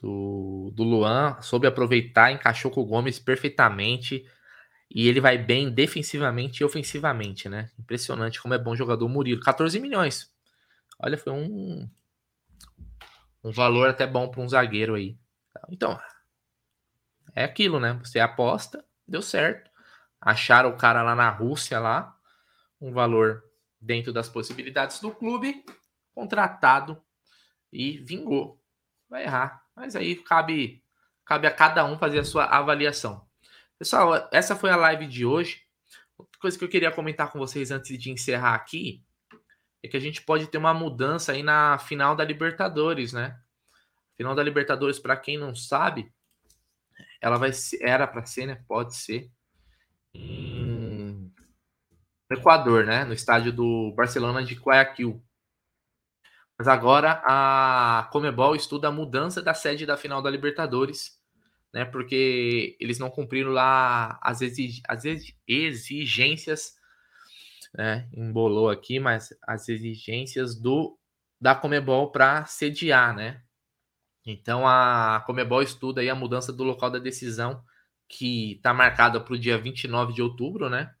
do, 0.00 0.72
do 0.72 0.82
Luan, 0.82 1.42
soube 1.42 1.66
aproveitar, 1.66 2.32
encaixou 2.32 2.70
com 2.70 2.80
o 2.80 2.86
Gomes 2.86 3.18
perfeitamente. 3.18 4.24
E 4.94 5.08
ele 5.08 5.20
vai 5.20 5.38
bem 5.38 5.70
defensivamente 5.70 6.60
e 6.60 6.64
ofensivamente, 6.64 7.48
né? 7.48 7.70
Impressionante 7.78 8.40
como 8.40 8.52
é 8.52 8.58
bom 8.58 8.76
jogador 8.76 9.08
Murilo. 9.08 9.40
14 9.40 9.80
milhões. 9.80 10.30
Olha, 10.98 11.16
foi 11.16 11.32
um, 11.32 11.88
um 13.42 13.50
valor 13.50 13.88
até 13.88 14.06
bom 14.06 14.28
para 14.28 14.42
um 14.42 14.48
zagueiro 14.48 14.94
aí. 14.94 15.18
Então, 15.70 15.98
é 17.34 17.42
aquilo, 17.42 17.80
né? 17.80 17.94
Você 18.04 18.20
aposta, 18.20 18.84
deu 19.08 19.22
certo. 19.22 19.70
Acharam 20.20 20.68
o 20.68 20.76
cara 20.76 21.02
lá 21.02 21.14
na 21.14 21.30
Rússia, 21.30 21.80
lá, 21.80 22.14
um 22.78 22.92
valor 22.92 23.42
dentro 23.80 24.12
das 24.12 24.28
possibilidades 24.28 25.00
do 25.00 25.10
clube, 25.10 25.64
contratado 26.14 27.02
e 27.72 27.96
vingou. 27.98 28.62
Vai 29.08 29.24
errar. 29.24 29.64
Mas 29.74 29.96
aí 29.96 30.16
cabe, 30.16 30.84
cabe 31.24 31.46
a 31.46 31.50
cada 31.50 31.82
um 31.86 31.98
fazer 31.98 32.18
a 32.18 32.24
sua 32.24 32.44
avaliação. 32.44 33.26
Pessoal, 33.82 34.28
essa 34.30 34.54
foi 34.54 34.70
a 34.70 34.76
live 34.76 35.08
de 35.08 35.26
hoje. 35.26 35.60
Outra 36.16 36.38
coisa 36.38 36.56
que 36.56 36.62
eu 36.62 36.68
queria 36.68 36.92
comentar 36.92 37.32
com 37.32 37.38
vocês 37.40 37.72
antes 37.72 37.98
de 37.98 38.12
encerrar 38.12 38.54
aqui 38.54 39.02
é 39.82 39.88
que 39.88 39.96
a 39.96 40.00
gente 40.00 40.22
pode 40.22 40.46
ter 40.46 40.56
uma 40.56 40.72
mudança 40.72 41.32
aí 41.32 41.42
na 41.42 41.76
final 41.78 42.14
da 42.14 42.22
Libertadores, 42.22 43.12
né? 43.12 43.36
Final 44.16 44.36
da 44.36 44.42
Libertadores, 44.44 45.00
para 45.00 45.16
quem 45.16 45.36
não 45.36 45.52
sabe, 45.52 46.14
ela 47.20 47.38
vai 47.38 47.52
ser, 47.52 47.82
era 47.82 48.06
para 48.06 48.24
ser, 48.24 48.46
né? 48.46 48.62
Pode 48.68 48.94
ser 48.94 49.28
no 50.14 51.32
Equador, 52.30 52.86
né? 52.86 53.04
No 53.04 53.12
estádio 53.12 53.52
do 53.52 53.92
Barcelona 53.96 54.44
de 54.44 54.54
Guayaquil. 54.54 55.20
Mas 56.56 56.68
agora 56.68 57.20
a 57.24 58.08
Comebol 58.12 58.54
estuda 58.54 58.86
a 58.86 58.92
mudança 58.92 59.42
da 59.42 59.54
sede 59.54 59.84
da 59.84 59.96
final 59.96 60.22
da 60.22 60.30
Libertadores, 60.30 61.20
né? 61.72 61.84
Porque 61.84 62.76
eles 62.80 62.98
não 62.98 63.10
cumpriram 63.10 63.50
lá 63.50 64.18
as, 64.22 64.42
exig 64.42 64.82
as 64.88 65.04
exigências, 65.46 66.76
né? 67.74 68.08
Embolou 68.12 68.70
aqui, 68.70 68.98
mas 69.00 69.34
as 69.46 69.68
exigências 69.68 70.54
do 70.54 70.98
da 71.40 71.56
Comebol 71.56 72.12
para 72.12 72.44
sediar, 72.46 73.16
né? 73.16 73.42
Então 74.24 74.66
a 74.66 75.22
Comebol 75.26 75.62
estuda 75.62 76.00
aí 76.00 76.08
a 76.08 76.14
mudança 76.14 76.52
do 76.52 76.62
local 76.62 76.90
da 76.90 77.00
decisão, 77.00 77.64
que 78.08 78.52
está 78.52 78.72
marcada 78.72 79.20
para 79.20 79.34
o 79.34 79.38
dia 79.38 79.58
29 79.58 80.12
de 80.12 80.22
outubro, 80.22 80.70
né? 80.70 80.94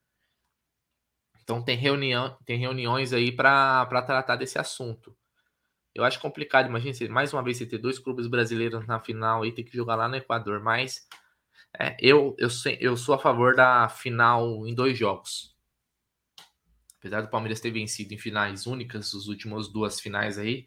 Então 1.42 1.62
tem 1.62 1.76
reunião, 1.76 2.36
tem 2.44 2.58
reuniões 2.58 3.12
aí 3.12 3.30
para 3.30 3.86
tratar 4.02 4.36
desse 4.36 4.58
assunto. 4.58 5.16
Eu 5.94 6.04
acho 6.04 6.20
complicado, 6.20 6.66
imagina 6.66 6.96
mais 7.10 7.32
uma 7.32 7.42
vez 7.42 7.58
você 7.58 7.66
ter 7.66 7.78
dois 7.78 7.98
clubes 7.98 8.26
brasileiros 8.26 8.86
na 8.86 8.98
final 8.98 9.44
e 9.44 9.52
ter 9.52 9.62
que 9.62 9.76
jogar 9.76 9.94
lá 9.94 10.08
no 10.08 10.16
Equador, 10.16 10.62
mas 10.62 11.06
é, 11.78 11.96
eu, 12.00 12.34
eu, 12.38 12.48
eu 12.80 12.96
sou 12.96 13.14
a 13.14 13.18
favor 13.18 13.54
da 13.54 13.88
final 13.88 14.66
em 14.66 14.74
dois 14.74 14.96
jogos. 14.96 15.54
Apesar 16.98 17.20
do 17.20 17.28
Palmeiras 17.28 17.60
ter 17.60 17.70
vencido 17.70 18.14
em 18.14 18.18
finais 18.18 18.66
únicas, 18.66 19.14
as 19.14 19.26
últimas 19.26 19.68
duas 19.68 20.00
finais 20.00 20.38
aí, 20.38 20.66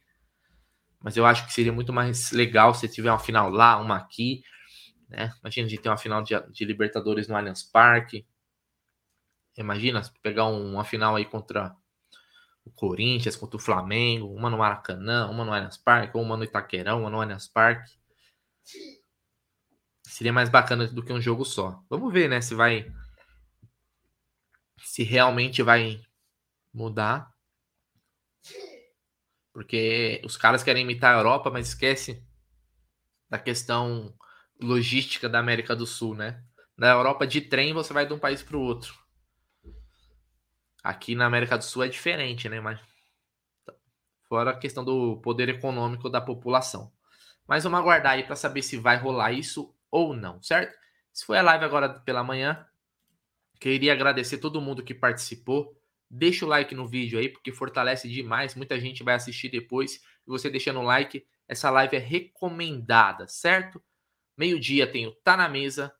mas 1.02 1.16
eu 1.16 1.26
acho 1.26 1.46
que 1.46 1.54
seria 1.54 1.72
muito 1.72 1.94
mais 1.94 2.32
legal 2.32 2.74
se 2.74 2.88
tiver 2.88 3.12
uma 3.12 3.20
final 3.20 3.50
lá, 3.50 3.78
uma 3.78 3.96
aqui, 3.96 4.44
né? 5.08 5.34
Imagina 5.40 5.68
a 5.68 5.70
gente 5.70 5.82
ter 5.82 5.90
uma 5.90 5.98
final 5.98 6.22
de, 6.22 6.34
de 6.52 6.66
Libertadores 6.66 7.28
no 7.28 7.36
Allianz 7.36 7.64
Parque. 7.64 8.26
Imagina 9.58 10.02
pegar 10.22 10.46
uma 10.46 10.84
final 10.84 11.16
aí 11.16 11.26
contra 11.26 11.76
o 12.66 12.72
Corinthians, 12.72 13.36
contra 13.36 13.58
o 13.58 13.60
Flamengo, 13.60 14.34
uma 14.34 14.50
no 14.50 14.58
Maracanã, 14.58 15.30
uma 15.30 15.46
no 15.46 15.54
Allianz 15.54 15.78
Parque, 15.78 16.18
uma 16.18 16.36
no 16.36 16.44
Itaquerão, 16.44 17.02
uma 17.02 17.10
no 17.10 17.22
Allianz 17.22 17.48
Parque. 17.48 17.94
Seria 20.04 20.34
mais 20.34 20.50
bacana 20.50 20.88
do 20.88 21.04
que 21.04 21.14
um 21.14 21.22
jogo 21.22 21.46
só. 21.46 21.84
Vamos 21.90 22.12
ver, 22.12 22.30
né, 22.30 22.42
se 22.42 22.56
vai 22.56 22.92
se 24.82 25.04
realmente 25.04 25.62
vai 25.62 26.02
mudar. 26.74 27.34
Porque 29.54 30.22
os 30.26 30.36
caras 30.36 30.64
querem 30.64 30.84
imitar 30.84 31.16
a 31.16 31.18
Europa, 31.18 31.50
mas 31.50 31.70
esquece 31.70 32.24
da 33.30 33.40
questão 33.40 34.14
logística 34.62 35.28
da 35.28 35.40
América 35.40 35.76
do 35.76 35.86
Sul, 35.86 36.16
né? 36.16 36.44
Na 36.78 36.90
Europa 36.90 37.26
de 37.26 37.42
trem 37.42 37.74
você 37.74 37.94
vai 37.94 38.06
de 38.06 38.14
um 38.14 38.20
país 38.20 38.44
para 38.44 38.58
o 38.58 38.62
outro. 38.62 39.05
Aqui 40.86 41.16
na 41.16 41.26
América 41.26 41.58
do 41.58 41.64
Sul 41.64 41.84
é 41.84 41.88
diferente, 41.88 42.48
né? 42.48 42.62
Mas 42.62 42.80
fora 44.30 44.52
a 44.52 44.56
questão 44.56 44.86
do 44.86 45.18
poder 45.18 45.50
econômico 45.50 46.12
da 46.12 46.22
população. 46.22 46.94
Mas 47.48 47.64
vamos 47.64 47.80
aguardar 47.80 48.12
aí 48.12 48.24
para 48.24 48.36
saber 48.36 48.62
se 48.62 48.78
vai 48.78 48.96
rolar 48.96 49.32
isso 49.32 49.76
ou 49.90 50.16
não, 50.16 50.40
certo? 50.44 50.78
Se 51.12 51.26
foi 51.26 51.40
a 51.40 51.42
live 51.42 51.66
agora 51.66 51.90
pela 51.90 52.24
manhã, 52.24 52.68
queria 53.60 53.94
agradecer 53.94 54.38
todo 54.38 54.62
mundo 54.62 54.84
que 54.84 54.94
participou. 54.94 55.76
Deixa 56.08 56.46
o 56.46 56.48
like 56.48 56.76
no 56.76 56.88
vídeo 56.88 57.18
aí, 57.18 57.30
porque 57.30 57.52
fortalece 57.52 58.08
demais. 58.08 58.54
Muita 58.54 58.80
gente 58.80 59.04
vai 59.04 59.16
assistir 59.16 59.50
depois. 59.50 59.96
E 59.96 60.30
você 60.30 60.52
deixando 60.52 60.82
o 60.82 60.84
like, 60.84 61.26
essa 61.48 61.72
live 61.72 61.96
é 61.96 62.00
recomendada, 62.00 63.28
certo? 63.28 63.84
Meio-dia 64.38 64.86
tem 64.86 65.08
o 65.08 65.12
Tá 65.12 65.36
na 65.36 65.50
Mesa. 65.50 65.92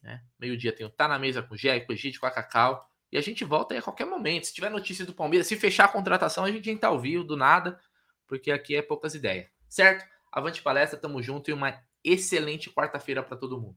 Né? 0.00 0.22
Meio-dia 0.38 0.72
tem 0.72 0.86
o 0.86 0.90
Tá 0.90 1.08
na 1.08 1.18
Mesa 1.18 1.42
com 1.42 1.54
o 1.54 1.58
Gé, 1.58 1.80
com 1.80 1.90
o 1.90 1.94
Egito, 1.96 2.20
com 2.20 2.26
a 2.26 2.30
Cacau. 2.30 2.88
E 3.12 3.18
a 3.18 3.20
gente 3.20 3.44
volta 3.44 3.74
aí 3.74 3.78
a 3.78 3.82
qualquer 3.82 4.06
momento. 4.06 4.46
Se 4.46 4.54
tiver 4.54 4.70
notícia 4.70 5.04
do 5.04 5.12
Palmeiras, 5.12 5.46
se 5.46 5.54
fechar 5.54 5.84
a 5.84 5.88
contratação, 5.88 6.44
a 6.44 6.50
gente 6.50 6.70
entra 6.70 6.88
ao 6.88 6.98
vivo 6.98 7.22
do 7.22 7.36
nada, 7.36 7.78
porque 8.26 8.50
aqui 8.50 8.74
é 8.74 8.80
poucas 8.80 9.14
ideias. 9.14 9.48
Certo? 9.68 10.04
Avante 10.32 10.62
palestra, 10.62 10.98
tamo 10.98 11.22
junto 11.22 11.50
e 11.50 11.52
uma 11.52 11.78
excelente 12.02 12.70
quarta-feira 12.70 13.22
para 13.22 13.36
todo 13.36 13.60
mundo. 13.60 13.76